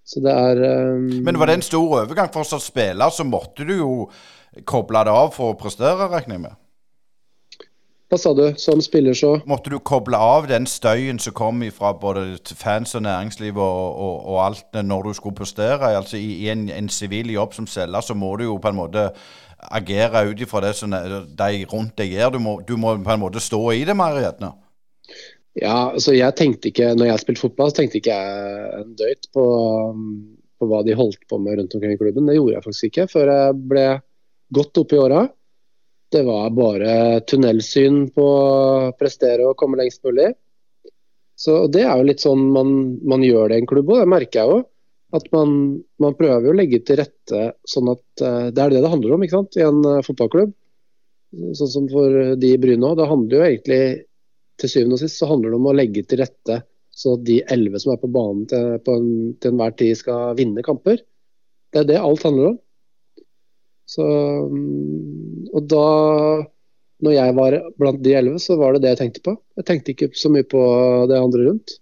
[0.05, 0.63] Så det er
[0.97, 1.05] um...
[1.23, 2.33] Men var det en stor overgang?
[2.35, 3.93] For som spiller så måtte du jo
[4.67, 6.59] koble det av for å prestere, regner jeg med?
[8.15, 8.45] Hva sa du?
[8.63, 13.03] Som spiller så Måtte du koble av den støyen som kom fra både fans og
[13.03, 15.97] næringsliv og, og, og alt når du skulle prestere?
[15.99, 19.09] Altså I, i en sivil jobb som selger så må du jo på en måte
[19.67, 22.37] agere ut ifra det som de rundt deg gjør.
[22.37, 24.55] Du må, du må, på en måte stå i det mer, gjerne.
[25.59, 29.31] Ja, altså jeg tenkte ikke, når jeg spilte fotball, så tenkte ikke jeg en døyt
[29.35, 29.45] på,
[30.59, 32.31] på, hva de holdt på med rundt omkring i klubben.
[32.31, 33.89] Det gjorde jeg faktisk ikke før jeg ble
[34.55, 35.25] godt oppe i åra.
[36.15, 40.31] Det var bare tunnelsyn på å prestere og komme lengst mulig.
[41.35, 42.71] Så Det er jo litt sånn man,
[43.03, 44.69] man gjør det i en klubb òg, det merker jeg òg.
[45.15, 45.51] At man,
[46.03, 49.23] man, prøver å legge til rette sånn at uh, Det er det det handler om
[49.23, 49.59] ikke sant?
[49.59, 50.55] i en uh, fotballklubb.
[51.59, 52.99] Sånn som for de i Bryne òg.
[52.99, 53.83] Det handler jo egentlig
[54.63, 56.61] til syvende og sist så handler det om å legge til rette
[56.95, 59.09] så at de elleve som er på banen til, på en,
[59.43, 61.01] til enhver tid skal vinne kamper.
[61.75, 62.59] Det er det alt handler om.
[63.95, 64.05] Så,
[64.51, 65.87] mm, og da
[67.05, 69.39] når jeg var blant de elleve, så var det det jeg tenkte på.
[69.59, 70.61] Jeg tenkte ikke så mye på
[71.11, 71.79] det andre rundt.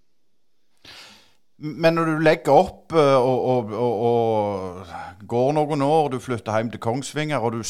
[1.63, 6.57] Men når du legger opp eh, og, og, og, og går noen år, du flytter
[6.59, 7.61] hjem til Kongsvinger og du,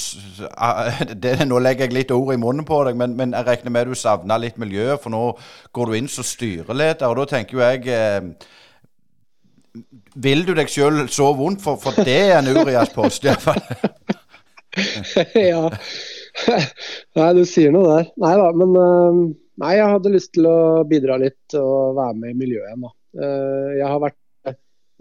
[1.24, 3.92] det, Nå legger jeg litt ord i munnen på deg, men, men jeg regner med
[3.92, 5.22] du savner litt miljøet, for nå
[5.76, 7.04] går du inn som styreleder.
[7.10, 8.48] Og da tenker jo jeg eh,
[10.24, 11.60] Vil du deg sjøl så vondt?
[11.60, 13.60] For, for det er en Urias-post, iallfall.
[15.52, 15.62] ja.
[17.18, 18.10] Nei, du sier noe der.
[18.22, 19.22] Nei da, men uh,
[19.62, 20.58] Nei, jeg hadde lyst til å
[20.88, 22.92] bidra litt og være med i miljøet igjen, da.
[23.12, 24.16] Eh, jeg har vært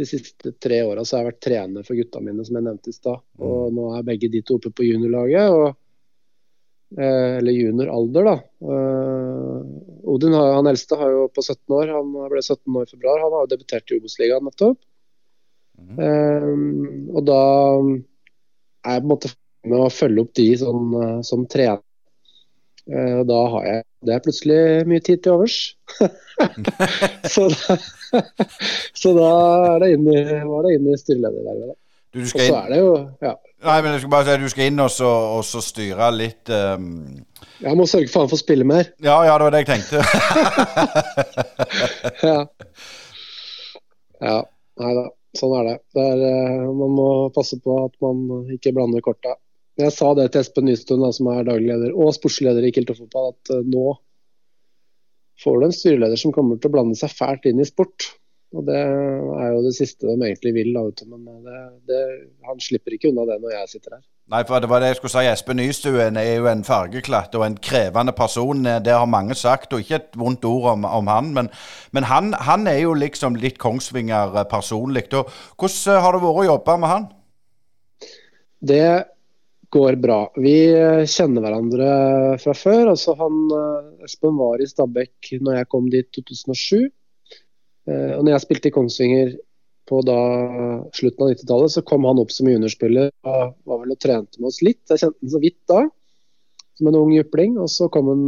[0.02, 2.96] de siste tre åra har jeg vært trener for gutta mine, som jeg nevnte i
[2.96, 3.22] stad.
[3.42, 3.78] Og mm.
[3.78, 5.56] nå er begge de to oppe på juniorlaget.
[5.56, 5.76] Og,
[6.98, 8.36] eh, eller junioralder, da.
[8.66, 13.22] Uh, Odin, han eldste, har jo på 17 år, han ble 17 år i februar.
[13.26, 14.80] Han har jo debutert i Obos-ligaen nettopp.
[15.82, 16.02] Mm.
[16.02, 17.44] Uh, og da
[18.82, 19.36] er jeg på en måte
[19.68, 20.96] med å følge opp de som,
[21.28, 21.84] som trener.
[22.92, 25.58] Og da har jeg det er plutselig mye tid til overs.
[27.34, 27.76] så, da,
[28.98, 29.30] så da
[29.76, 31.76] er det inn i, var det inn i styreledervervet.
[32.12, 33.36] Du, og så er det jo ja.
[33.62, 36.10] Nei, men jeg skal bare si at du skal inn og så, og så styre
[36.12, 36.90] litt um...
[37.62, 38.90] Jeg må sørge for han får spille mer.
[39.06, 40.02] Ja, ja, det var det jeg tenkte.
[42.32, 42.40] ja.
[44.26, 44.40] ja.
[44.82, 45.06] Nei da,
[45.38, 45.78] sånn er det.
[45.94, 49.38] det er, eh, man må passe på at man ikke blander korta.
[49.82, 53.34] Jeg sa det til Espen Nystuen, som er daglig leder og sportsleder i Kilto Fotball,
[53.34, 53.96] at uh, nå
[55.42, 58.12] får du en styreleder som kommer til å blande seg fælt inn i sport.
[58.52, 60.76] Og Det er jo det siste de egentlig vil.
[61.08, 62.00] Men det, det,
[62.44, 64.02] han slipper ikke unna det når jeg sitter her.
[64.32, 65.30] Nei, for det var det jeg skulle si.
[65.32, 68.68] Espen Nystuen er jo en fargeklatt og en krevende person.
[68.84, 71.32] Det har mange sagt, og ikke et vondt ord om, om han.
[71.36, 71.50] Men,
[71.96, 75.08] men han, han, er jo liksom litt Kongsvinger personlig.
[75.12, 77.10] hvordan har det vært å jobbe med han?
[78.62, 78.86] Det
[79.72, 80.26] går bra.
[80.36, 80.56] Vi
[81.10, 81.92] kjenner hverandre
[82.42, 82.92] fra før.
[82.94, 86.90] altså han, eh, Espen var i Stabekk når jeg kom dit i 2007.
[87.88, 89.34] Eh, og når jeg spilte i Kongsvinger
[89.88, 90.20] på da,
[90.96, 94.52] slutten av 90-tallet, så kom han opp som juniorspiller og var vel og trente med
[94.52, 94.84] oss litt.
[94.88, 95.82] Jeg kjente han så vidt da,
[96.78, 97.58] som en ung jypling.
[97.60, 98.22] Og så kom han,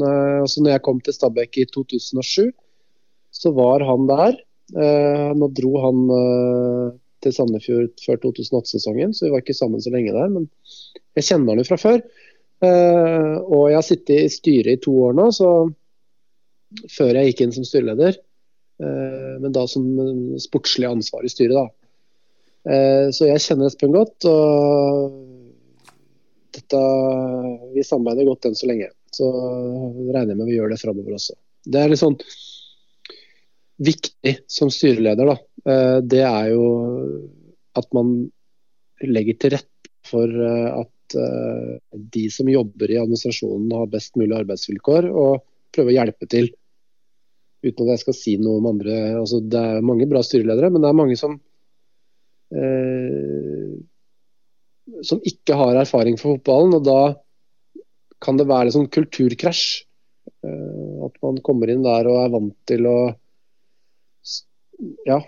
[0.43, 2.51] også når jeg kom til Stabekk i 2007,
[3.31, 4.35] så var han der.
[5.37, 6.03] Nå dro han
[7.23, 10.29] til Sandefjord før 2008-sesongen, så vi var ikke sammen så lenge der.
[10.31, 10.47] Men
[11.17, 12.03] jeg kjenner han jo fra før.
[12.63, 15.49] Uh, og jeg har sittet i styret i to år nå, så
[16.93, 18.19] før jeg gikk inn som styreleder.
[18.83, 19.87] Uh, men da som
[20.41, 21.67] sportslig ansvar i styret, da.
[22.63, 24.29] Uh, så jeg kjenner Espen godt.
[24.29, 25.17] Og
[26.53, 26.81] dette,
[27.73, 28.91] vi samarbeider godt enn så lenge.
[29.13, 31.35] Så regner jeg med vi gjør det framover også.
[31.69, 32.17] Det er litt sånn
[33.81, 35.37] viktig som styreleder, da.
[36.03, 36.65] Det er jo
[37.79, 38.11] at man
[39.01, 45.07] legger til rette for at uh, de som jobber i administrasjonen har best mulig arbeidsvilkår,
[45.09, 46.51] og prøver å hjelpe til.
[47.63, 48.99] Uten at jeg skal si noe om andre.
[49.21, 51.37] Altså, det er mange bra styreledere, men det er mange som
[52.53, 53.73] eh,
[55.07, 56.75] som ikke har erfaring for fotballen.
[56.77, 57.01] og Da
[58.23, 59.65] kan det være en sånn kulturkrasj.
[60.43, 62.97] At man kommer inn der og er vant til å
[65.07, 65.19] ja,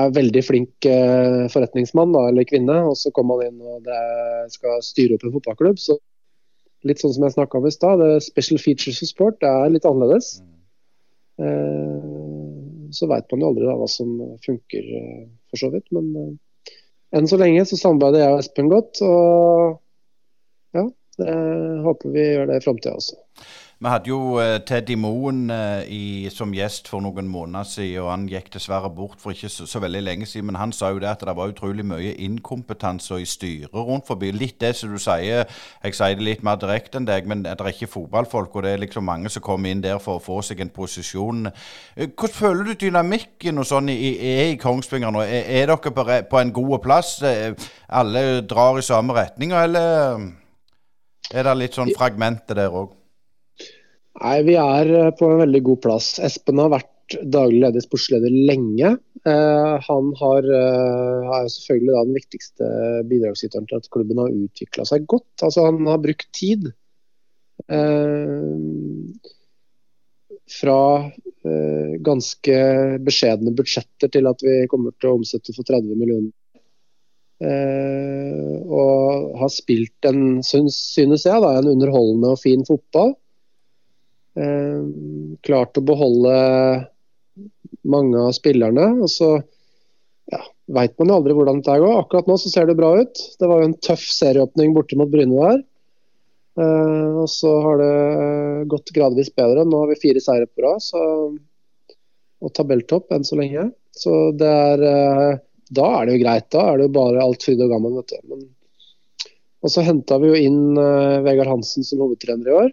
[0.00, 4.48] er veldig flink eh, forretningsmann da, eller kvinne, og så kommer han inn og er,
[4.52, 5.80] skal styre opp en fotballklubb.
[5.80, 5.98] så
[6.84, 9.86] Litt sånn som jeg snakka om i stad, special features of sport det er litt
[9.88, 10.34] annerledes.
[11.40, 12.10] Eh,
[12.94, 15.88] så veit man jo aldri da, hva som funker, eh, for så vidt.
[15.96, 16.36] Men
[17.14, 19.00] enn så lenge så samarbeider jeg og Espen godt.
[19.06, 20.84] Og ja,
[21.22, 21.38] det
[21.86, 23.16] håper vi gjør det i framtida også.
[23.82, 28.10] Vi hadde jo uh, Teddy Moen uh, i, som gjest for noen måneder siden, og
[28.12, 30.46] han gikk dessverre bort for ikke så, så, veldig lenge siden.
[30.52, 34.30] Men han sa jo det at det var utrolig mye inkompetanse i styret rundt forbi.
[34.30, 35.50] Litt det som du sier,
[35.82, 38.76] jeg sier det litt mer direkte enn deg, men det er ikke fotballfolk, og det
[38.76, 41.50] er liksom mange som kommer inn der for å få seg en posisjon.
[41.50, 45.26] Uh, hvordan føler du dynamikken og sånn er i Kongsvinger nå?
[45.26, 47.16] Er, er dere på, på, en god plass?
[47.94, 50.28] alle drar i samme retning, eller
[51.34, 52.92] er det litt sånn fragmenter der òg?
[54.22, 56.14] Nei, Vi er eh, på en veldig god plass.
[56.22, 58.94] Espen har vært daglig leder, sportsleder lenge.
[59.24, 62.70] Eh, han har, eh, er selvfølgelig da den viktigste
[63.10, 65.42] bidragsyteren til at klubben har utvikla seg godt.
[65.42, 66.72] Altså Han har brukt tid.
[67.68, 68.58] Eh,
[70.54, 71.12] fra
[71.44, 72.54] ganske
[73.04, 76.32] beskjedne budsjetter til at vi kommer til å omsette for 30 millioner.
[78.64, 83.12] Og har spilt en, synes jeg, da, en underholdende og fin fotball.
[84.34, 84.80] Eh,
[85.46, 86.34] klart å beholde
[87.86, 88.88] mange av spillerne.
[89.04, 89.30] og så
[90.32, 90.40] ja,
[90.72, 92.00] veit man jo aldri hvordan det går.
[92.00, 93.22] Akkurat nå så ser det bra ut.
[93.38, 95.62] Det var jo en tøff serieåpning borte mot Bryne der.
[96.60, 99.66] Eh, og så har det gått gradvis bedre.
[99.66, 101.40] Nå har vi fire seire på rad
[102.44, 103.70] og tabelltopp enn så lenge.
[103.94, 105.42] Så det er eh,
[105.74, 106.50] Da er det jo greit.
[106.52, 108.18] Da er det jo bare alt fryd og gammen, vet du.
[108.30, 108.42] Men,
[109.64, 112.66] og så henta vi jo inn uh, Vegard Hansen som hovedtrener i år.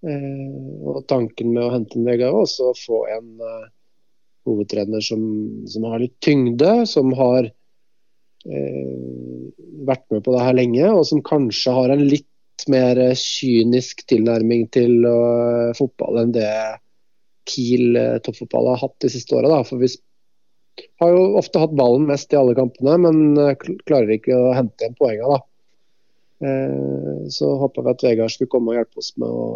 [0.00, 3.68] Eh, og tanken med å hente inn Vegard var også å få en uh,
[4.48, 5.22] hovedtrener som,
[5.68, 9.40] som, har litt tyngde, som har uh,
[9.84, 14.70] vært med på det her lenge, og som kanskje har en litt mer kynisk tilnærming
[14.72, 16.48] til uh, fotball enn det
[17.50, 19.60] Kiel toppfotball har hatt de siste åra.
[19.66, 19.88] For vi
[21.02, 23.56] har jo ofte hatt ballen mest i alle kampene, men
[23.88, 25.32] klarer ikke å hente igjen poenga.
[25.32, 25.40] da.
[27.32, 29.48] Så håper vi at Vegard skulle komme og hjelpe oss med å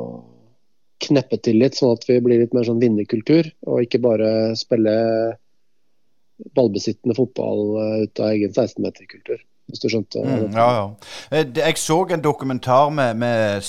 [1.07, 3.51] kneppe til litt, sånn at vi blir litt mer sånn vinnerkultur.
[3.69, 4.95] Og ikke bare spille
[6.57, 9.43] ballbesittende fotball eh, ut av egen 16-meterkultur.
[9.65, 10.21] hvis du skjønte.
[10.21, 10.89] Mm, ja, ja.
[11.33, 13.65] Eh, jeg så en dokumentar med, med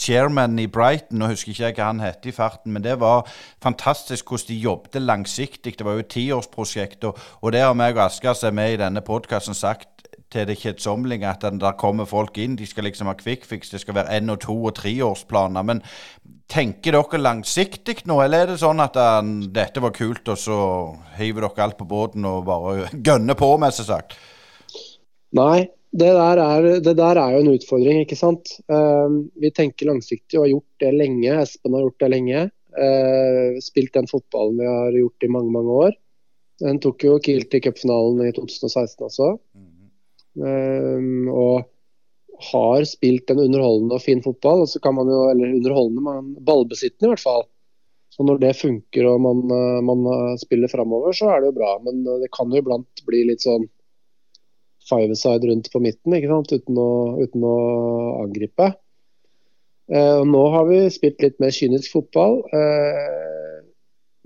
[0.00, 3.28] chairman i Brighton, og husker ikke jeg hva han het i farten, men det var
[3.62, 5.76] fantastisk hvordan de jobbet langsiktig.
[5.78, 8.72] Det var jo et tiårsprosjekt, og, og det har meg og Asker som er med
[8.72, 9.91] i denne podkasten sagt
[10.32, 13.82] til det kjedsommelige at der kommer folk inn, de skal liksom ha quick fix, det
[13.82, 15.62] skal være én- og to- og treårsplaner.
[15.62, 15.82] Men
[16.52, 20.58] tenker dere langsiktig nå, eller er det sånn at den, dette var kult, og så
[21.18, 24.16] hiver dere alt på båten og bare gønner på, mest sagt?
[25.32, 28.54] Nei, det der, er, det der, er, jo en utfordring, ikke sant.
[28.72, 31.34] Uh, vi tenker langsiktig og har gjort det lenge.
[31.42, 32.44] Espen har gjort det lenge.
[32.72, 35.98] Uh, spilt den fotballen vi har gjort i mange, mange år.
[36.62, 39.34] Den tok jo Kiel til cupfinalen i 2016 også.
[39.56, 39.71] Mm.
[40.32, 41.68] Um, og
[42.42, 44.64] har spilt en underholdende og fin fotball.
[44.64, 47.44] og så kan man jo, eller underholdende, men ballbesittende i hvert fall.
[48.12, 51.58] Så Når det funker og man, eh, man eh, spiller framover, så er det jo
[51.60, 51.78] bra.
[51.84, 53.64] Men eh, det kan jo iblant bli litt sånn
[54.88, 56.52] five-side rundt på midten, ikke sant?
[56.52, 56.90] Uten å,
[57.22, 57.56] uten å
[58.20, 58.72] angripe.
[59.92, 62.42] Eh, nå har vi spilt litt mer kynisk fotball.
[62.52, 63.62] Eh,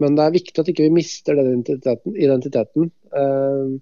[0.03, 2.17] men det er viktig at ikke vi mister den identiteten.
[2.17, 2.91] identiteten.
[3.23, 3.77] Eh,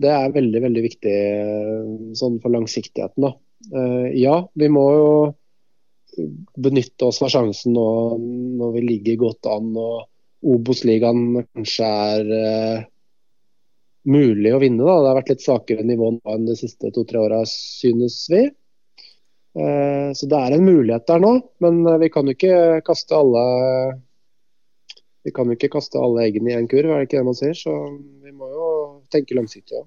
[0.00, 3.26] det er veldig veldig viktig eh, sånn for langsiktigheten.
[3.26, 3.32] Da.
[3.78, 5.10] Eh, ja, vi må jo
[6.62, 7.86] benytte oss av sjansen nå
[8.58, 10.10] når vi ligger godt an og
[10.44, 12.82] Obos-ligaen kanskje er uh,
[14.04, 14.84] mulig å vinne.
[14.84, 14.98] Da.
[15.00, 18.42] Det har vært litt svakere nivå nå enn de siste to-tre åra, synes vi.
[19.56, 21.32] Uh, så det er en mulighet der nå,
[21.64, 23.46] men vi kan jo ikke kaste alle
[25.24, 27.38] vi kan jo ikke kaste alle eggene i én kurv, er det ikke det man
[27.38, 27.56] sier?
[27.56, 27.72] Så
[28.20, 28.63] vi må jo
[29.14, 29.78] tenke langsiktig.
[29.80, 29.86] Ja.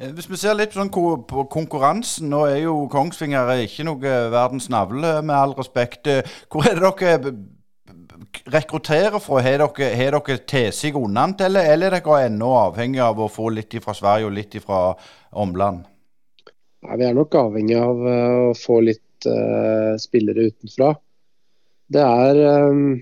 [0.00, 4.70] Eh, hvis vi ser litt sånn på konkurransen, nå er jo Kongsvinger ikke noe verdens
[4.72, 6.08] navle, med all respekt.
[6.08, 7.34] Eh, hvor er det dere
[8.54, 9.42] rekrutterer fra?
[9.44, 13.50] Har dere, har dere tesig unnant, eller, eller er dere ennå avhengig av å få
[13.52, 14.94] litt fra Sverige og litt fra
[15.36, 15.84] omland?
[16.80, 20.94] Nei, Vi er nok avhengig av å få litt uh, spillere utenfra.
[21.92, 22.94] Det er um,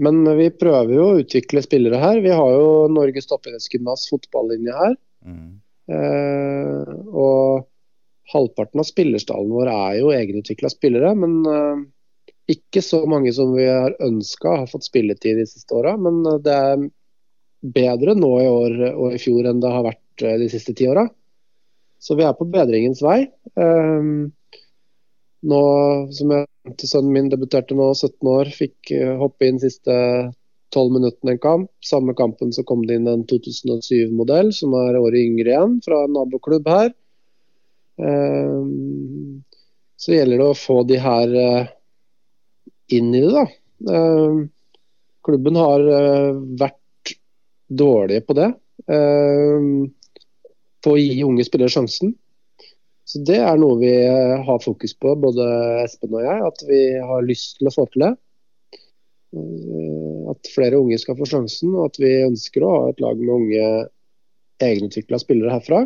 [0.00, 2.20] Men vi prøver jo å utvikle spillere her.
[2.24, 4.96] Vi har jo Norges toppidrettsgymnas fotballinje her.
[5.26, 5.50] Mm.
[5.92, 7.66] Eh, og
[8.32, 11.82] halvparten av spillerstallen vår er jo egenutvikla spillere, men eh,
[12.54, 15.96] ikke så mange som vi har ønska har fått spilletid de siste åra.
[16.00, 16.86] Men eh, det er
[17.62, 21.04] bedre nå i år og i fjor enn det har vært de siste ti åra.
[22.02, 23.20] Så vi er på bedringens vei.
[25.42, 25.62] Nå
[26.14, 26.48] som jeg
[26.86, 29.94] Sønnen min debuterte nå, 17 år, fikk hoppe inn siste
[30.72, 31.70] tolv minuttene en kamp.
[31.84, 36.14] Samme kampen så kom det inn en 2007-modell, som er året yngre igjen, fra en
[36.16, 36.92] naboklubb her.
[38.00, 39.42] Ehm,
[40.00, 41.72] så gjelder det å få de her eh,
[42.96, 43.46] inn i det, da.
[45.22, 47.16] Klubben har eh, vært
[47.82, 48.50] dårlige på det.
[50.82, 52.16] På å gi unge spillere sjansen.
[53.12, 55.44] Så Det er noe vi eh, har fokus på, både
[55.82, 56.44] Espen og jeg.
[56.48, 58.12] At vi har lyst til å få til det.
[59.36, 63.20] Eh, at flere unge skal få sjansen, og at vi ønsker å ha et lag
[63.20, 63.66] med unge
[64.62, 65.82] egenutvikla spillere herfra.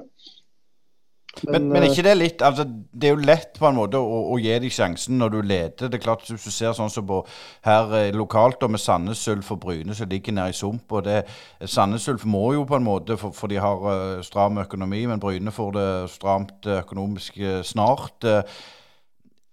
[1.44, 4.20] Men, men, men, ikke det litt altså, Det er jo lett på en måte å,
[4.32, 5.90] å gi dem sjansen når du leder.
[5.90, 7.20] Det er klart Hvis du ser sånn som på
[7.66, 11.04] her eh, lokalt og med Sandnes Ulf og Bryne som ligger nede i sump og
[11.08, 11.20] det,
[11.68, 15.20] Sandnes Ulf må jo på en måte, for, for de har uh, stram økonomi, men
[15.20, 18.24] Bryne får det stramt økonomisk uh, snart.
[18.24, 18.42] Uh,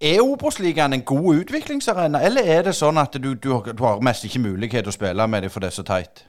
[0.03, 4.25] er Obos-ligaen en god utviklingsarena, eller er det sånn at du, du, du har mest
[4.27, 6.25] ikke mulighet til å spille med dem for det er så teit?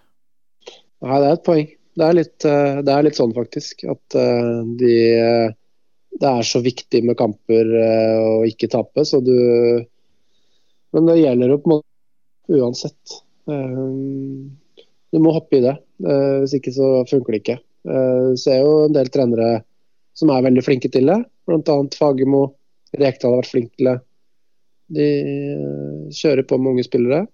[1.04, 1.72] Nei, det er et poeng.
[1.94, 3.84] Det er litt, eh, det er litt sånn, faktisk.
[3.90, 4.94] At eh, de,
[6.20, 9.34] det er så viktig med kamper eh, å ikke tape, så du
[10.94, 13.14] Men det gjelder jo på en måte uansett.
[15.10, 15.72] Du må hoppe i det.
[15.98, 17.56] Hvis ikke så funker det ikke.
[17.82, 19.48] Du ser jo en del trenere
[20.14, 21.18] som er veldig flinke til det,
[21.50, 21.76] bl.a.
[21.98, 22.44] Fagermo
[22.94, 23.96] Rekdal har vært flink til det.
[24.94, 27.24] De eh, kjører på med unge spillere.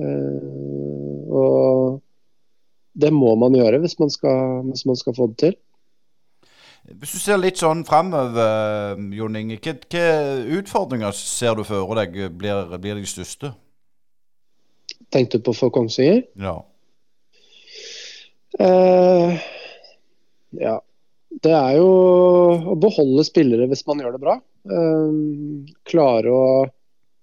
[0.00, 2.00] Eh, og
[2.94, 5.56] det må man gjøre hvis man skal, hvis man skal få det til.
[6.84, 10.04] Hvis du ser litt sånn framover, eh, Jon Inge, hvilke
[10.58, 13.54] utfordringer ser du for deg blir, blir de største?
[15.14, 16.24] Tenkte du på for Kongsvinger?
[16.40, 16.58] Ja.
[18.60, 19.34] Uh,
[20.60, 20.78] ja.
[21.44, 21.88] Det er jo
[22.70, 24.36] å beholde spillere hvis man gjør det bra.
[24.70, 26.44] Ehm, klare å,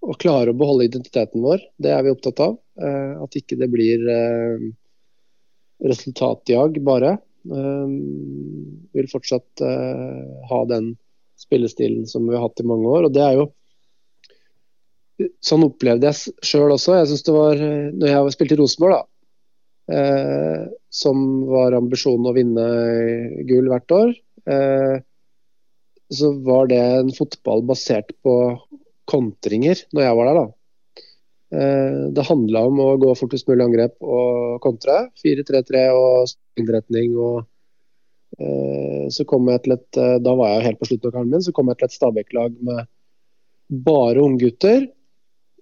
[0.04, 2.58] å, klare å beholde identiteten vår, det er vi opptatt av.
[2.82, 4.68] Eh, at ikke det blir eh,
[5.88, 7.16] resultatjag bare.
[7.50, 7.96] Ehm,
[8.94, 10.92] vil fortsatt uh, ha den
[11.42, 13.08] spillestilen som vi har hatt i mange år.
[13.08, 13.52] og det er jo
[15.46, 16.96] Sånn opplevde jeg sjøl også.
[16.98, 17.60] Jeg synes det var,
[17.94, 22.66] når jeg spilte i Rosenborg, da, som var ambisjonen å vinne
[23.46, 24.16] gull hvert år,
[24.50, 24.96] eh,
[26.12, 28.36] så var det en fotball basert på
[29.12, 30.40] kontringer når jeg var der.
[30.42, 30.46] da.
[31.52, 35.10] Eh, det handla om å gå fortest mulig angrep og kontre.
[35.20, 36.32] 4-3-3 og
[36.62, 37.42] innretning og
[38.40, 41.34] eh, så kom jeg til et eh, Da var jeg helt på slutten av karrieren
[41.36, 42.90] min, så kom jeg til et Stabæk-lag med
[43.84, 44.90] bare unggutter.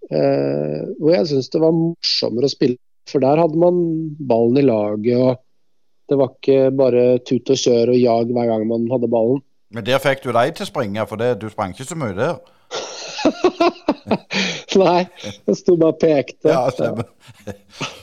[0.09, 2.79] Hvor jeg syntes det var morsommere å spille.
[3.11, 3.75] For der hadde man
[4.17, 8.65] ballen i laget, og det var ikke bare tut og kjør og jag hver gang
[8.71, 9.43] man hadde ballen.
[9.69, 12.17] Men der fikk du deg til å springe, for det, du sprang ikke så mye
[12.17, 12.41] der.
[14.83, 15.05] Nei,
[15.47, 16.51] jeg sto bare og pekte.
[16.51, 17.09] Ja, stemmer.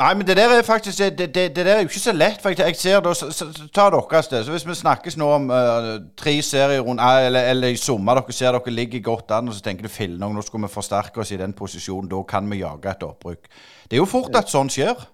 [0.00, 2.38] Nei, men det der er faktisk det, det, det der er jo ikke så lett.
[2.40, 4.44] for jeg, jeg ser da, så, så, Ta deres det.
[4.44, 8.56] Så Hvis vi snakkes nå om uh, tre serierunder, eller, eller i sommer dere ser
[8.56, 11.40] dere ligger godt an, og så tenker du fillen nå skal vi forsterke oss i
[11.40, 13.50] den posisjonen, da kan vi jage et opprykk.
[13.90, 15.04] Det er jo fort at sånn skjer.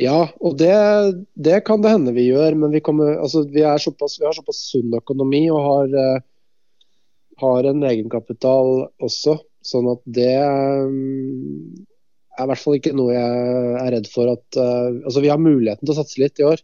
[0.00, 0.72] Ja, og det,
[1.34, 2.56] det, kan det hende vi gjør.
[2.62, 6.24] Men vi, kommer, altså, vi, såpass, vi har såpass sunn økonomi og har, uh,
[7.40, 9.36] har en egenkapital også.
[9.66, 11.74] Sånn at det um,
[12.36, 15.42] er i hvert fall ikke noe jeg er redd for at uh, Altså, vi har
[15.42, 16.62] muligheten til å satse litt i år.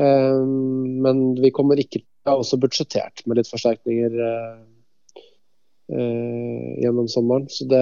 [0.00, 0.40] Uh,
[1.04, 4.14] men vi kommer ikke Vi har også budsjettert med litt forsterkninger
[5.92, 7.48] gjennom sommeren.
[7.50, 7.80] Så det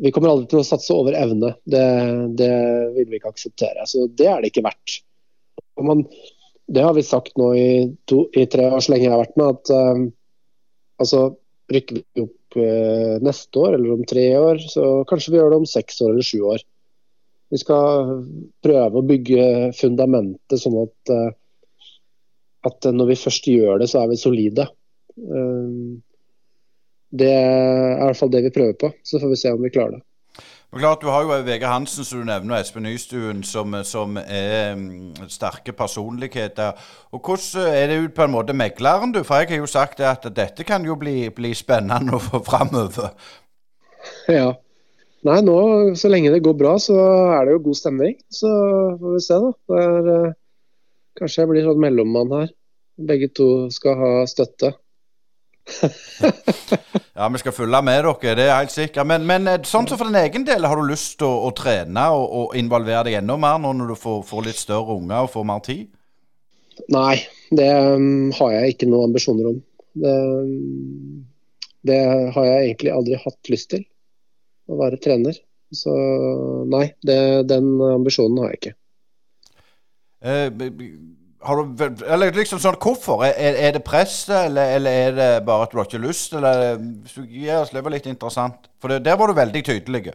[0.00, 1.50] Vi kommer aldri til å satse over evne.
[1.66, 1.82] Det,
[2.38, 2.52] det,
[2.94, 3.82] vil vi ikke akseptere.
[3.90, 4.94] Så det er det ikke verdt.
[5.82, 6.06] Man,
[6.70, 7.70] det har vi sagt nå i,
[8.10, 11.22] to, i, tre år så lenge jeg har vært med, at altså
[11.70, 15.60] rykker vi opp uh, neste år eller om tre år, så kanskje vi gjør det
[15.62, 16.64] om seks år eller sju år.
[17.50, 18.12] Vi skal
[18.62, 19.46] prøve å bygge
[19.78, 21.30] fundamentet sånn at, uh,
[22.68, 24.68] at når vi først gjør det, så er vi solide.
[25.16, 25.70] Eh,
[27.20, 28.90] det er i hvert fall det vi prøver på.
[29.02, 30.02] Så får vi se om vi klarer det.
[30.72, 34.16] Men klart, Du har jo Vegard Hansen som du nevner, og Espen Nystuen, som, som,
[34.16, 36.78] er um, sterke personligheter.
[37.10, 39.24] Og Hvordan er det ut på en måte megleren, du?
[39.26, 43.10] For jeg har jo sagt at dette kan jo bli, bli spennende framover.
[44.30, 44.52] Ja.
[45.26, 45.56] Nei, nå,
[46.00, 46.94] så lenge det går bra, så
[47.34, 48.14] er det jo god stemning.
[48.32, 48.52] Så
[49.00, 49.80] får vi se, da.
[49.82, 50.38] Er, uh,
[51.18, 52.54] kanskje jeg blir sånn mellommann her.
[53.10, 54.76] Begge to skal ha støtte.
[57.18, 59.06] ja, vi skal følge med dere, det er helt sikkert.
[59.08, 61.52] Men, men eh, sånn som for din egen del, har du lyst til å, å,
[61.56, 65.26] trene og, og, involvere deg enda mer nå når du får, får litt større unger
[65.26, 65.86] og får mer tid?
[66.94, 67.20] Nei,
[67.52, 69.62] det um, har jeg ikke noen ambisjoner om.
[70.00, 71.22] Det, um,
[71.86, 72.00] det,
[72.34, 73.86] har jeg egentlig aldri hatt lyst til,
[74.70, 75.38] å være trener.
[75.70, 75.92] Så
[76.66, 78.76] nei, det, den ambisjonen har jeg ikke.
[80.20, 80.48] Eh,
[81.40, 83.24] du, eller liksom sånn, Hvorfor?
[83.24, 86.34] Er, er det presset, eller, eller, er det bare at du har ikke lyst?
[86.36, 88.68] Eller, hvis du gir oss litt interessant.
[88.80, 90.12] For det, der var du veldig tydelig.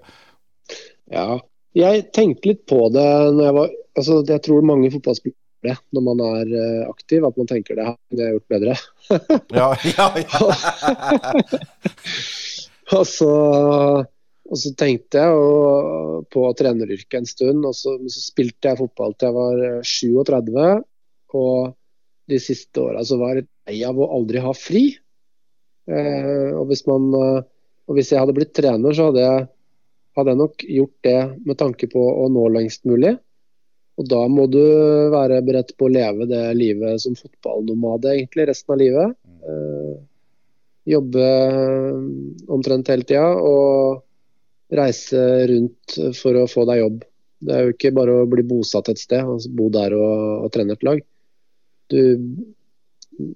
[1.10, 1.40] Ja,
[1.76, 6.22] jeg tenkte litt på det når jeg var altså Jeg tror mange fotballspillere når man
[6.22, 8.76] er uh, aktiv, at man tenker det her kunne jeg gjort bedre.
[9.60, 10.42] ja, ja, ja.
[13.00, 13.32] og, så,
[14.46, 19.18] og så tenkte jeg og, på treneryrket en stund, og så, så, spilte jeg fotball
[19.18, 20.68] til jeg var 37.
[21.36, 21.76] Og
[22.30, 24.88] de siste åra så var lei av å aldri ha fri.
[25.86, 27.44] Eh, og, hvis man, eh,
[27.86, 29.46] og hvis jeg hadde blitt trener, så hadde jeg,
[30.18, 33.16] hadde jeg nok gjort det med tanke på å nå lengst mulig.
[33.96, 34.64] Og da må du
[35.14, 39.16] være beredt på å leve det livet som fotballnomade egentlig resten av livet.
[39.46, 39.94] Eh,
[40.96, 41.28] jobbe
[42.52, 44.04] omtrent hele tida og
[44.76, 47.04] reise rundt for å få deg jobb.
[47.46, 50.54] Det er jo ikke bare å bli bosatt et sted altså bo der og, og
[50.54, 51.02] trene et lag
[51.94, 52.02] du,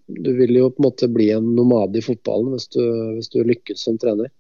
[0.08, 2.84] du vil jo på en måte bli en nomade i fotballen hvis du,
[3.18, 4.32] hvis du lykkes som trener.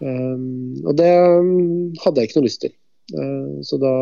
[0.00, 2.76] Um, og det um, hadde jeg ikke noe lyst til.
[3.12, 3.94] Uh, så da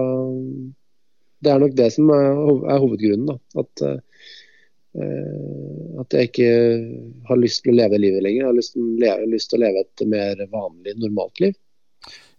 [1.43, 2.29] Det er nok det som er,
[2.71, 3.33] er hovedgrunnen.
[3.33, 3.99] da, at uh,
[4.99, 6.53] at jeg ikke
[7.29, 8.41] har lyst til å leve livet lenger.
[8.41, 8.79] Jeg har lyst
[9.31, 11.55] lyst til å leve et mer vanlig, normalt liv.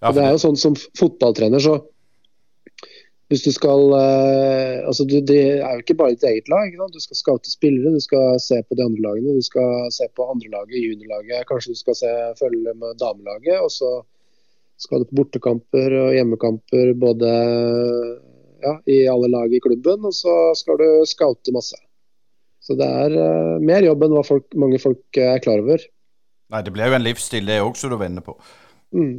[0.02, 1.78] Ja, det er jo sånn Som fotballtrener så
[3.30, 6.72] hvis du skal eh, altså du, Det er jo ikke bare ditt eget lag.
[6.90, 9.36] Du skal scoute spillere, du skal se på de andre lagene.
[9.38, 11.46] Du skal se på andrelaget, juniorlaget.
[11.50, 13.62] Kanskje du skal se, følge med damelaget.
[13.62, 13.92] Og så
[14.82, 17.30] skal du på bortekamper og hjemmekamper både
[18.66, 20.10] ja, i alle lag i klubben.
[20.10, 21.78] Og så skal du scoute masse.
[22.66, 25.86] Så det er uh, mer jobb enn hva folk, mange folk er klar over.
[26.50, 28.34] Nei, det blir jo en livsstil, det òg, som du vender inne på.
[28.98, 29.16] Mm.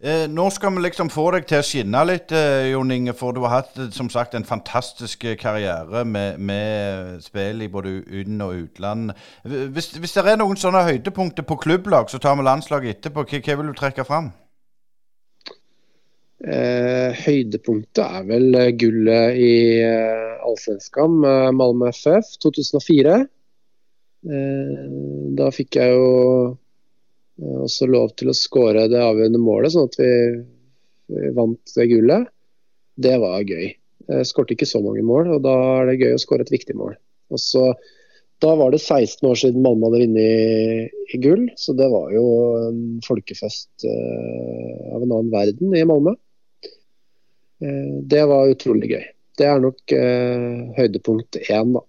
[0.00, 3.12] Eh, nå skal vi liksom få deg til å skinne litt, eh, Jon Inge.
[3.12, 7.68] For du har hatt eh, som sagt en fantastisk eh, karriere med, med spill i
[7.68, 9.12] både inn- og utland.
[9.44, 13.26] Hvis, hvis, det er noen sånne høydepunkter på klubblag, så tar vi landslaget etterpå.
[13.28, 14.32] Hva, hva vil du trekke fram?
[16.48, 19.52] Eh, høydepunktet er vel gullet i
[19.84, 23.20] eh, Allsvenskan med Malmö FF 2004.
[24.32, 24.82] Eh,
[25.36, 26.58] da fikk jeg jo eh,
[27.40, 30.10] også lov til å skåre det avgjørende målet, sånn at vi,
[31.36, 32.28] vant det gullet.
[33.00, 33.70] Det var gøy.
[34.10, 36.76] Jeg skårte ikke så mange mål, og da er det gøy å skåre et viktig
[36.78, 36.96] mål.
[37.30, 37.70] Og så
[38.40, 42.24] da var det 16 år siden Malmö hadde vunnet i, gull, så det var jo
[42.70, 46.14] en folkefest uh, av en annen verden i Malmö.
[47.60, 49.04] Uh, det var utrolig gøy.
[49.40, 49.92] Det er nok
[50.76, 51.80] høydepunkt én, da.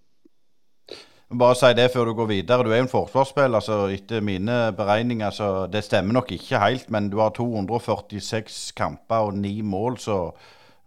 [1.31, 2.63] Bare si det før du går videre.
[2.65, 6.89] Du er jo en forsvarsspiller, så etter mine beregninger så Det stemmer nok ikke helt,
[6.91, 10.23] men du har 246 kamper og 9 mål, så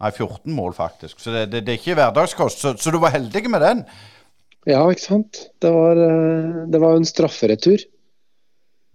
[0.02, 1.20] Nei, 14 mål, faktisk.
[1.22, 2.60] Så det, det, det er ikke hverdagskost.
[2.60, 3.84] Så, så du var heldig med den.
[4.66, 5.38] Ja, ikke sant.
[5.62, 7.84] Det var, eh, det var en strafferetur.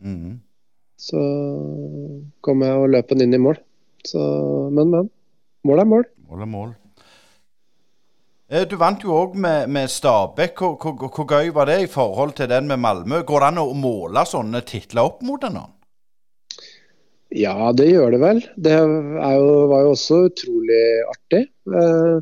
[0.04, 0.42] Mm.
[1.00, 1.24] Så
[2.46, 3.58] kom jeg og løp den inn i mål.
[4.06, 4.20] Så,
[4.76, 5.10] men, men.
[5.68, 6.06] Mål er mål.
[6.30, 6.76] Mål er mål.
[8.50, 10.58] Eh, du vant jo òg med, med, Stabæk.
[10.58, 13.22] Hvor, hvor, hvor, gøy var det i forhold til den med Malmö?
[13.22, 15.68] Går det an å måle sånne titler opp mot hverandre?
[17.38, 18.40] Ja, det gjør det vel.
[18.58, 20.82] Det jo, var jo også utrolig
[21.12, 21.44] artig.
[21.70, 22.16] Eh,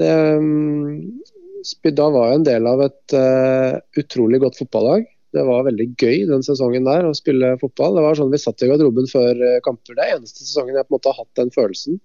[0.00, 5.04] det, mm, da var jeg en del av et uh, utrolig godt fotballag.
[5.36, 7.94] Det var veldig gøy den sesongen der å spille fotball.
[7.98, 9.94] Det var sånn Vi satt i garderoben før kamper.
[9.94, 12.00] Det er eneste sesongen jeg på en måte har hatt den følelsen.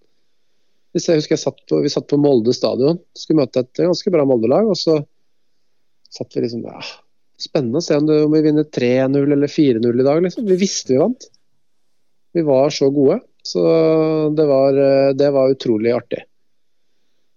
[0.95, 4.13] Hvis jeg husker jeg satt på, Vi satt på Molde stadion, skulle møte et ganske
[4.13, 4.69] bra Molde-lag.
[4.69, 4.99] og så
[6.09, 6.79] satt vi liksom ja,
[7.39, 10.23] Spennende å se om, det, om vi vinner 3-0 eller 4-0 i dag.
[10.25, 10.47] liksom.
[10.49, 11.29] Vi visste vi vant.
[12.35, 13.21] Vi var så gode.
[13.47, 13.61] Så
[14.35, 16.25] det var, eh, det var utrolig artig.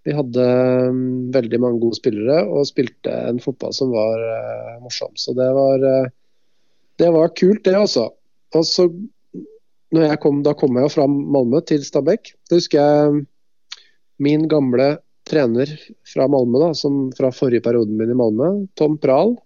[0.03, 0.47] Vi hadde
[0.91, 5.13] um, veldig mange gode spillere og spilte en fotball som var uh, morsom.
[5.15, 6.11] Så det var, uh,
[6.99, 8.09] det var kult, det også.
[8.59, 8.89] Og så
[9.93, 12.33] når jeg kom, Da kom jeg jo fra Malmö til Stabæk.
[12.51, 13.23] Da husker jeg um,
[14.17, 14.97] min gamle
[15.29, 15.71] trener
[16.07, 19.37] fra Malmö, da, som fra forrige perioden min i Malmö, Tom Prahl.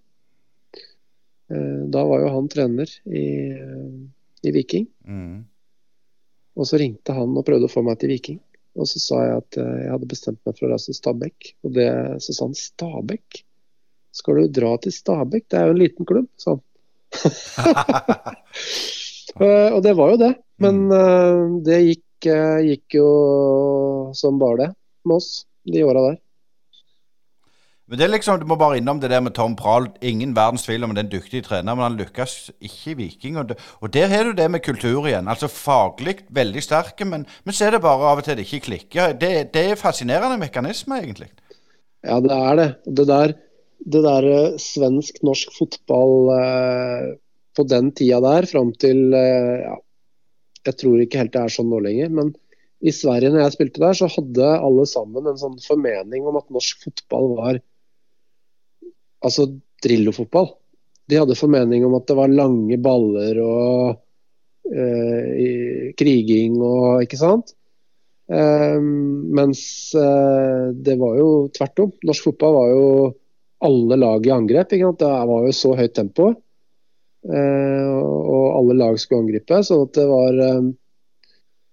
[1.53, 3.27] Uh, da var jo han trener i,
[4.43, 4.89] i Viking.
[5.07, 5.45] Mm.
[6.57, 8.41] Og så ringte han og prøvde å få meg til Viking.
[8.77, 11.51] Og så sa jeg at eh, jeg hadde bestemt meg for å reise til Stabekk.
[11.65, 11.89] Og det,
[12.25, 13.41] så sa han Stabekk?
[14.17, 15.47] Skal du dra til Stabekk?
[15.49, 16.63] Det er jo en liten klubb, sa han.
[19.37, 20.31] Eh, og det var jo det.
[20.65, 21.57] Men mm.
[21.67, 23.09] det gikk, gikk, jo
[24.17, 24.71] som bare det
[25.07, 25.31] med oss
[25.67, 26.23] de åra der.
[27.87, 29.87] Men det er liksom, Du må bare innom det der med Tom Prahl.
[30.03, 33.39] Ingen verdens tvil om den dyktige trener, men han lykkes ikke i Viking.
[33.39, 35.29] Og, det, og der har du det med kultur igjen.
[35.31, 38.65] Altså Faglig veldig sterke, men, men så er det bare av og til det ikke
[38.67, 39.15] klikker.
[39.21, 41.31] Det, det er fascinerende mekanisme, egentlig.
[42.03, 42.69] Ja, det er det.
[42.99, 43.37] Det der,
[43.95, 47.09] det der uh, svensk-norsk fotball eh,
[47.57, 49.79] på den tida der, fram til eh, ja,
[50.71, 52.13] Jeg tror ikke helt det er sånn nå lenger.
[52.13, 52.35] men
[52.85, 56.51] i Sverige når jeg spilte der, så hadde alle sammen en sånn formening om at
[56.53, 57.61] norsk fotball var
[59.25, 59.49] altså
[59.85, 60.51] Drillo-fotball.
[61.09, 63.97] De hadde formening om at det var lange baller og
[64.69, 67.55] eh, kriging og ikke sant.
[68.27, 69.63] Eh, mens
[69.97, 71.93] eh, det var jo tvert om.
[72.11, 72.89] Norsk fotball var jo
[73.67, 74.75] alle lag i angrep.
[74.75, 75.05] Ikke sant?
[75.05, 76.33] Det var jo så høyt tempo.
[77.27, 79.63] Uh, og alle lag skulle angripe.
[79.67, 80.71] Så det var, um,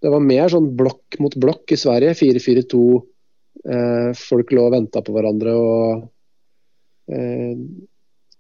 [0.02, 2.16] det var mer sånn blokk mot blokk i Sverige.
[2.20, 2.86] 4-4-2.
[4.20, 5.52] folk lå og venta på hverandre.
[5.56, 6.08] og
[7.12, 7.56] Eh,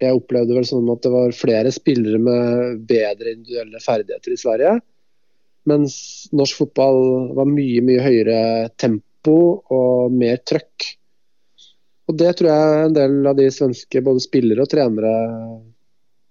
[0.03, 4.73] jeg opplevde vel sånn at det var flere spillere med bedre individuelle ferdigheter i Sverige.
[5.69, 5.95] Mens
[6.35, 6.99] norsk fotball
[7.37, 8.39] var mye, mye høyere
[8.79, 9.37] tempo
[9.71, 10.89] og mer trøkk.
[12.11, 15.13] Og Det tror jeg en del av de svenske både spillere og trenere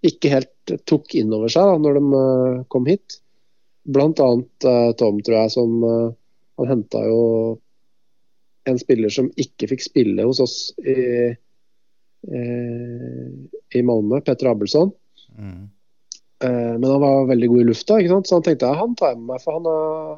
[0.06, 3.18] ikke helt tok inn over seg da når de eh, kom hit.
[3.82, 6.12] Blant annet uh, Tom, tror jeg, som uh,
[6.60, 7.22] Han henta jo
[8.70, 10.54] en spiller som ikke fikk spille hos oss
[10.86, 11.32] i
[12.28, 14.90] Eh, i Malmö, Petter Abelsson.
[15.38, 15.70] Mm.
[16.44, 19.20] Eh, men han var veldig god i lufta, så han tenkte jeg, han tar jeg
[19.20, 19.68] med meg, for han,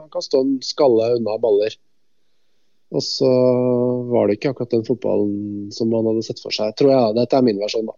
[0.00, 1.76] han kan stå en skalle unna baller.
[2.94, 3.30] Og så
[4.10, 7.16] var det ikke akkurat den fotballen som han hadde sett for seg, tror jeg.
[7.16, 7.96] Dette er min versjon, da.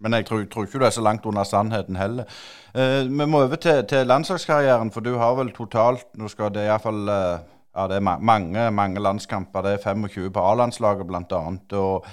[0.00, 2.28] Men jeg tror, tror, ikke du er så langt under sannheten heller.
[2.74, 6.66] Eh, vi må over til, til, landslagskarrieren, for du har vel totalt Nå skal det
[6.66, 7.42] iallfall eh,
[7.74, 9.62] ja, det er mange, mange landskamper.
[9.62, 11.72] Det er 25 på A-landslaget, annet.
[11.72, 12.06] Og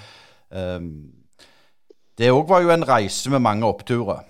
[0.52, 0.90] Ehm,
[2.20, 4.22] det òg var jo en reise med mange oppturer.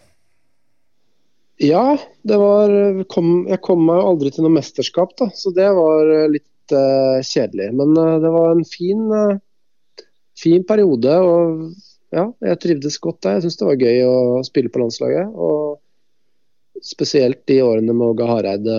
[1.62, 1.94] Ja,
[2.26, 2.72] det var
[3.12, 7.68] kom, Jeg kom meg aldri til noe mesterskap, da, så det var litt uh, kjedelig.
[7.78, 10.06] Men uh, det var en fin, uh,
[10.38, 11.12] fin periode.
[11.12, 11.68] og
[12.12, 13.38] ja, Jeg trivdes godt der.
[13.38, 15.32] Jeg syns det var gøy å spille på landslaget.
[15.32, 15.80] og
[16.82, 18.76] spesielt de årene med Åge Hareide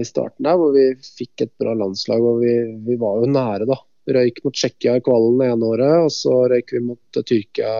[0.00, 2.20] i starten der, hvor vi fikk et bra landslag.
[2.20, 3.78] og Vi, vi var jo nære, da.
[4.16, 7.72] Røyk mot Tsjekkia i kvalen det ene året, og så røyk vi mot Tyrkia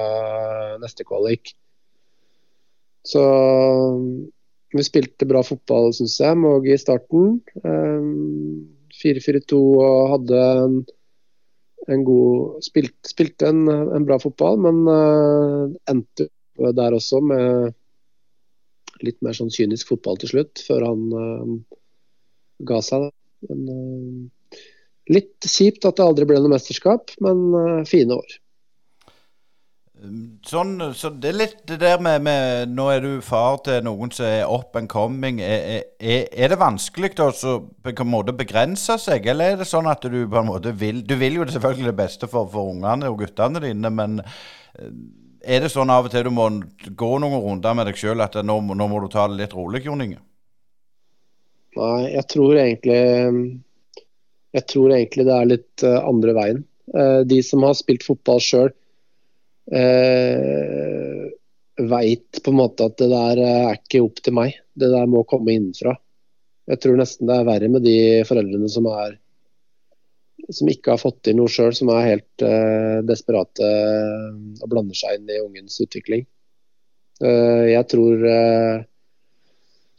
[0.83, 1.53] neste kvalik.
[3.07, 3.23] Så
[4.75, 7.37] vi spilte bra fotball, syns jeg, med Åge i starten.
[8.97, 10.81] 4-4-2 og hadde en,
[11.93, 17.75] en god spilt, Spilte en, en, bra fotball, men uh, endte der også med
[19.05, 21.53] litt mer sånn kynisk fotball til slutt, før han uh,
[22.69, 23.11] ga seg.
[23.51, 24.61] Men, uh,
[25.13, 28.39] litt kjipt at det aldri ble noe mesterskap, men fine år.
[29.97, 34.11] Sånn, så det er litt det der med, med, Nå er du far til noen
[34.13, 35.41] som er up and coming.
[35.41, 37.15] Er, er, er det vanskelig
[38.05, 41.41] måte begrense seg, eller er det sånn at du på en måte vil Du vil
[41.41, 44.93] jo selvfølgelig det beste for, for ungene og guttene dine, men eh,
[45.47, 46.51] er det sånn av og til du må
[46.93, 49.85] gå noen runder med deg sjøl at nå, nå, må du ta det litt rolig,
[49.87, 50.21] Jon Inge?
[51.77, 53.01] Nei, jeg tror egentlig
[54.57, 56.67] Jeg tror egentlig det er litt uh, andre veien.
[56.93, 58.71] Uh, de som har spilt fotball sjøl,
[59.73, 61.27] eh,
[61.77, 64.59] veit på en måte at det der er ikke opp til meg.
[64.75, 65.97] Det der må komme innenfra.
[66.67, 69.19] Jeg tror nesten det er verre med de foreldrene som er
[70.53, 75.19] som ikke har fått til noe sjøl, som er helt eh, desperate og blander seg
[75.19, 76.27] inn i ungens utvikling.
[77.25, 78.85] Eh, jeg tror, eh,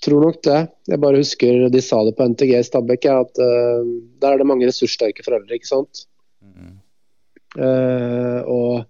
[0.03, 0.59] tror nok det.
[0.87, 3.89] Jeg bare husker de sa det på NTG i Stabekk, at eh,
[4.21, 6.05] der er det mange ressurssterke foreldre, ikke sant.
[6.47, 6.75] Mm.
[7.57, 8.85] og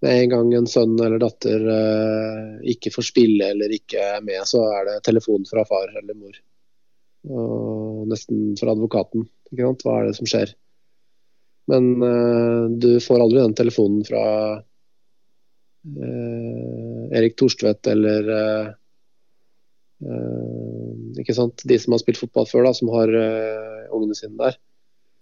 [0.00, 4.40] med en gang en sønn eller datter uh, ikke får spille eller ikke er med,
[4.48, 6.38] så er det telefon fra far eller mor.
[7.28, 9.26] Og nesten fra advokaten.
[9.52, 9.84] Ikke sant?
[9.84, 10.54] Hva er det som skjer?
[11.70, 14.24] Men uh, du får aldri den telefonen fra
[16.00, 18.22] uh, Erik Thorstvedt eller
[21.20, 21.60] ikke sant?
[21.68, 23.10] De som har spilt fotball før, da, som har
[23.92, 24.54] ungene sine der.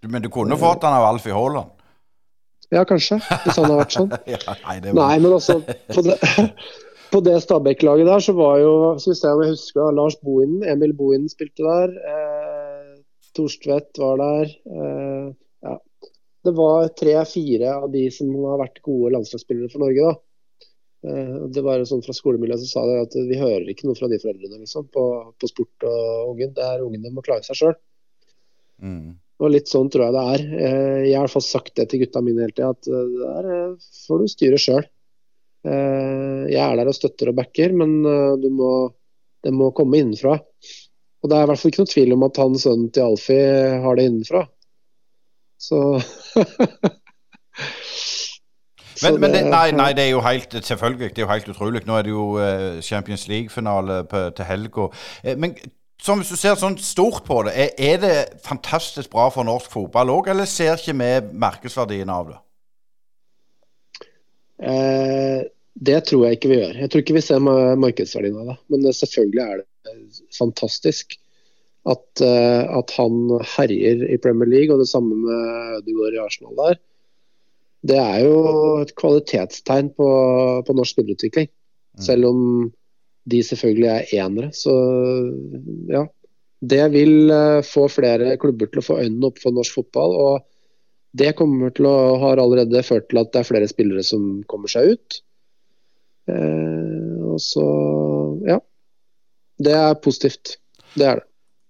[0.07, 1.78] Men du kunne fått den av Alfie Haaland?
[2.74, 3.16] Ja, kanskje.
[3.44, 4.12] Hvis han har vært sånn.
[4.34, 4.98] ja, nei, var...
[5.00, 6.18] nei, men altså På det,
[7.12, 10.64] på det Stabæk-laget der så var jo Skal vi se om jeg husker Lars Bohinen,
[10.68, 11.94] Emil Bohinen spilte der.
[12.12, 12.94] Eh,
[13.38, 14.52] Torstvedt var der.
[14.52, 15.28] Eh,
[15.64, 15.76] ja.
[16.44, 20.10] Det var tre-fire av de som har vært gode landslagsspillere for Norge.
[20.10, 20.16] da.
[21.08, 24.10] Eh, det var sånn Fra skolemiljøet så sa de at vi hører ikke noe fra
[24.10, 25.06] de foreldrene liksom, på,
[25.38, 26.52] på sport og ungen.
[26.56, 27.76] Det er ungene må klare seg sjøl.
[28.82, 29.16] Mm.
[29.39, 30.45] Og litt sånn tror jeg det er.
[30.59, 33.05] Eh, jeg har i hvert fall sagt det til gutta mine hele tida, at eh,
[33.12, 34.89] det der eh, får du styre sjøl.
[35.68, 37.97] Jeg er der og støtter og backer, men
[38.55, 38.68] må,
[39.45, 40.36] det må komme innenfra.
[40.39, 43.74] Og det er i hvert fall ikke noe tvil om at han sønnen til Alfie
[43.82, 44.45] har det innenfra.
[45.61, 45.82] Så
[48.99, 51.84] Men, men det, nei, nei, det er jo helt selvfølgelig det er jo helt utrolig.
[51.86, 52.24] Nå er det jo
[52.82, 54.89] Champions League-finale til helga.
[55.39, 55.55] Men
[56.03, 59.72] som hvis du ser sånn stort på det, er, er det fantastisk bra for norsk
[59.72, 62.38] fotball òg, eller ser ikke vi markedsverdien av det?
[64.59, 65.40] Eh,
[65.78, 66.76] det tror jeg ikke vi gjør.
[66.82, 68.59] Jeg tror ikke vi ser markedsverdien av det.
[68.72, 69.66] Men selvfølgelig er det
[70.34, 71.18] fantastisk
[71.88, 76.59] at, uh, at han herjer i Premier League, og det samme med Ødegaard i Arsenal
[76.59, 76.80] der.
[77.88, 78.40] Det er jo
[78.82, 80.09] et kvalitetstegn på,
[80.66, 81.49] på norsk spillerutvikling.
[81.49, 82.03] Mm.
[82.05, 82.40] Selv om
[83.29, 84.53] de selvfølgelig er enere.
[84.57, 84.74] Så
[85.91, 86.07] ja.
[86.59, 90.16] Det vil eh, få flere klubber til å få øynene opp for norsk fotball.
[90.18, 90.47] og
[91.18, 94.70] det kommer til å, har allerede ført til at det er flere spillere som kommer
[94.70, 95.20] seg ut.
[96.29, 97.66] Eh, og så
[98.49, 98.59] ja.
[99.59, 100.59] Det er positivt.
[100.95, 101.28] Det er det.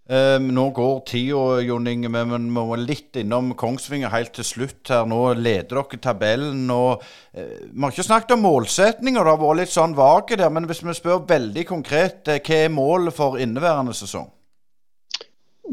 [0.09, 4.81] Um, nå går tida, Jon Inge, men vi må litt innom Kongsvinger helt til slutt.
[4.89, 5.05] her.
[5.05, 6.63] Nå leder dere tabellen.
[6.73, 7.03] og
[7.37, 10.49] uh, Vi har ikke snakket om målsetninger, det har vært litt sånn vage der.
[10.49, 14.31] Men hvis vi spør veldig konkret, uh, hva er målet for inneværende sesong?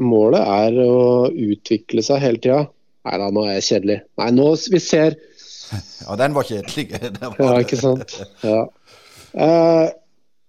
[0.03, 2.65] Målet er å utvikle seg hele tida.
[3.07, 3.97] Nei da, nå er jeg kjedelig.
[4.19, 5.15] Nei, nå vi ser
[6.03, 6.89] Ja, den var kjedelig.
[7.37, 8.17] var ja, ikke sant.
[8.43, 8.65] Ja.
[9.31, 9.87] Uh,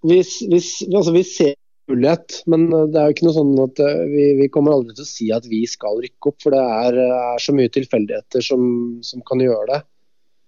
[0.07, 1.55] hvis, hvis, altså, vi ser
[1.91, 2.41] mulighet.
[2.51, 5.07] Men eh, det er jo ikke noe sånn at eh, vi, vi kommer aldri til
[5.07, 8.65] å si at vi skal rykke opp, for det er, er så mye tilfeldigheter som,
[9.07, 9.83] som, kan gjøre det.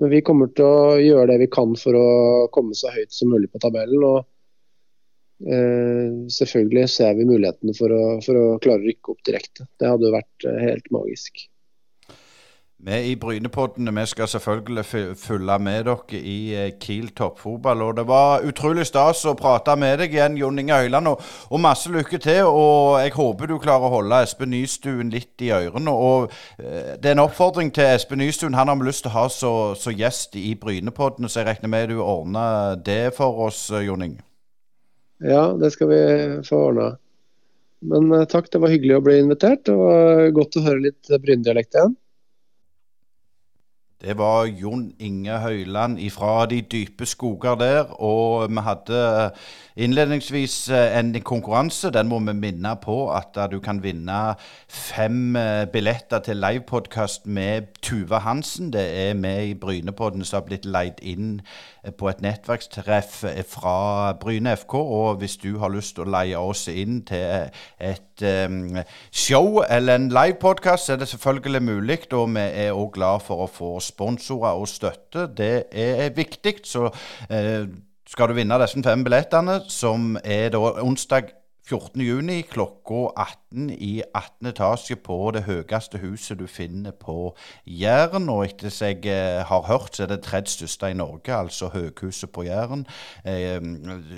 [0.02, 2.08] Men vi kommer til å gjøre det vi kan for å
[2.54, 4.04] komme så høyt som mulig på tabellen.
[4.06, 4.18] og
[5.50, 9.66] eh, Selvfølgelig ser vi mulighetene for å, for å klare å rykke opp direkte.
[9.80, 11.47] Det hadde jo vært eh, helt magisk.
[12.86, 14.84] Vi i Brynepoddene vi skal selvfølgelig
[15.18, 17.82] følge med dere i eh, Kiel toppfotball.
[17.82, 21.10] Og det var utrolig stas å prate med deg igjen, Jon Inge Øyland.
[21.10, 22.46] Og, og, masse lykke til.
[22.46, 25.90] Og jeg håper du klarer å holde Espen Nystuen litt i ørene.
[25.90, 26.30] Og
[26.62, 28.54] eh, det er en oppfordring til Espen Nystuen.
[28.54, 31.90] Han har vi lyst til å ha så gjest i Brynepoddene, så jeg regner med
[31.90, 34.22] du ordner det for oss, Jon Inge.
[35.18, 36.02] Ja, det skal vi
[36.46, 36.92] få ordna.
[37.90, 39.66] Men eh, takk, det var hyggelig å bli invitert.
[39.66, 41.98] Var godt å høre litt Bryne-dialekt igjen.
[44.00, 48.00] Det var Jon Inge Høyland fra de dype skoger der.
[48.00, 49.30] Og vi hadde
[49.76, 51.90] innledningsvis eh, en konkurranse.
[51.90, 54.36] Den må vi minne på at eh, du kan vinne
[54.68, 58.72] fem eh, billetter til livepodkast med Tuve Hansen.
[58.72, 61.40] Det er med i Brynepodden som har blitt leid inn
[61.98, 64.74] på et nettverkstreff fra Bryne FK.
[64.74, 67.48] Og hvis du har lyst til å leie oss inn til
[67.80, 68.78] et um,
[69.10, 71.98] show eller en livepodkast, er det selvfølgelig mulig.
[72.12, 75.28] Og vi er òg glad for å få sponsorer og støtte.
[75.36, 76.58] Det er viktig.
[76.68, 77.64] Så uh,
[78.08, 81.34] skal du vinne disse fem billettene, som er da onsdag
[81.68, 83.12] 14.6 klokka
[83.52, 84.46] 18 i 18.
[84.48, 87.34] etasje på det høyeste huset du finner på
[87.68, 88.28] Jæren.
[88.32, 92.30] Og etter jeg eh, har hørt, så er det tredje største i Norge, altså Høghuset
[92.32, 92.86] på Jæren.
[93.24, 93.60] Eh,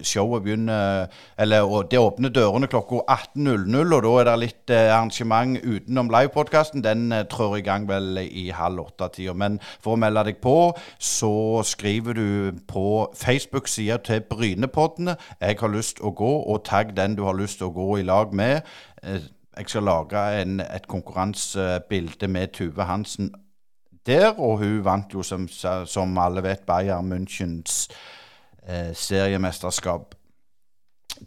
[0.03, 1.07] showet begynner
[1.39, 6.85] Eller det åpner dørene klokka 18.00, og da er det litt eh, arrangement utenom livepodkasten.
[6.85, 9.35] Den trår i gang vel i halv åtte-tida.
[9.35, 11.35] Men for å melde deg på, så
[11.67, 17.25] skriver du på Facebook-sida til Brynepoddene 'Jeg har lyst å gå', og tagg den du
[17.25, 18.61] har lyst til å gå i lag med.
[19.03, 19.21] Eh,
[19.57, 23.33] jeg skal lage en, et konkurransebilde med Tuve Hansen
[24.07, 27.89] der, og hun vant jo, som, som alle vet, Bayern Münchens
[28.67, 30.15] eh, seriemesterskap.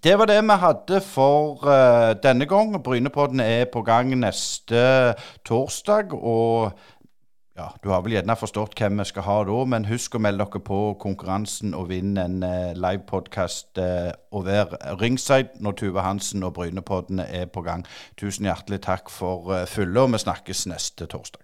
[0.03, 2.83] Det var det vi hadde for uh, denne gang.
[2.83, 5.13] Brynepodden er på gang neste
[5.45, 6.13] torsdag.
[6.13, 6.71] Og
[7.55, 10.45] ja, Du har vel gjerne forstått hvem vi skal ha da, men husk å melde
[10.45, 16.45] dere på konkurransen og vinne en uh, livepodkast uh, og være ringside når Tuve Hansen
[16.47, 17.85] og Brynepoddene er på gang.
[18.17, 21.42] Tusen hjertelig takk for uh, fulle, og vi snakkes neste torsdag.